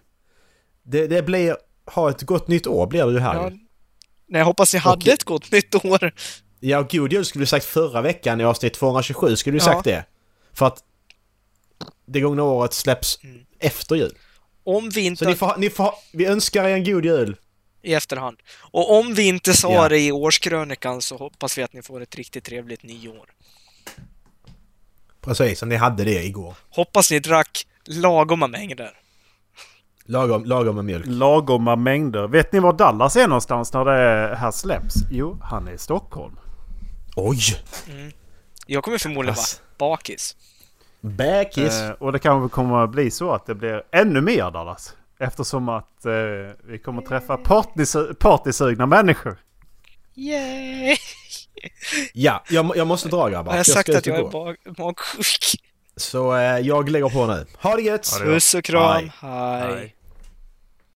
[0.84, 1.58] Det, det blir...
[1.88, 3.49] Ha ett gott nytt år blir det ju här Ja.
[4.29, 5.13] Nej, jag hoppas ni hade Okej.
[5.13, 6.13] ett gott nytt år.
[6.59, 9.63] Ja, och god jul skulle vi sagt förra veckan i avsnitt 227 skulle Ja.
[9.63, 10.05] sagt det.
[10.53, 10.83] För att
[12.05, 13.45] det gångna året släpps Mm.
[13.59, 14.17] efter jul.
[14.63, 15.23] Om vi inte...
[15.23, 17.38] Så ni får, ni får, vi önskar er en god jul.
[17.81, 18.38] I efterhand.
[18.59, 19.89] Och om vi inte sa Ja.
[19.89, 23.29] det i årskrönikan så hoppas vi att ni får ett riktigt trevligt nyår.
[25.21, 26.55] Precis, som ni hade det igår.
[26.69, 28.93] Hoppas ni drack lagoma mängder.
[30.10, 31.05] Lagom, lagom med mjölk.
[31.08, 32.28] Lagoma mängder.
[32.28, 34.95] Vet ni var Dallas är någonstans när det här släpps?
[35.12, 36.36] Jo, han är i Stockholm.
[37.16, 37.39] Oj!
[38.68, 39.62] Jag kommer förmodligen Ass.
[39.78, 40.36] vara bakis.
[41.01, 41.74] Bäkis!
[41.82, 44.95] Eh, och det kanske kommer att bli så att det blir ännu mer Dallas.
[45.20, 46.12] Eftersom att eh,
[46.68, 49.38] vi kommer träffa partysu- partysugna människor.
[50.16, 50.97] Yay!
[52.14, 53.51] Ja, jag, jag måste dra grabbar.
[53.51, 54.30] Har jag för sagt ska att jag är gå.
[54.30, 55.62] bak- magsjuk?
[55.95, 57.45] Så eh, jag lägger på nu.
[57.62, 58.20] Ha det gött!
[58.24, 58.91] Puss och kram.
[58.93, 59.12] Hej.
[59.22, 59.76] Hej.
[59.76, 59.95] Nej.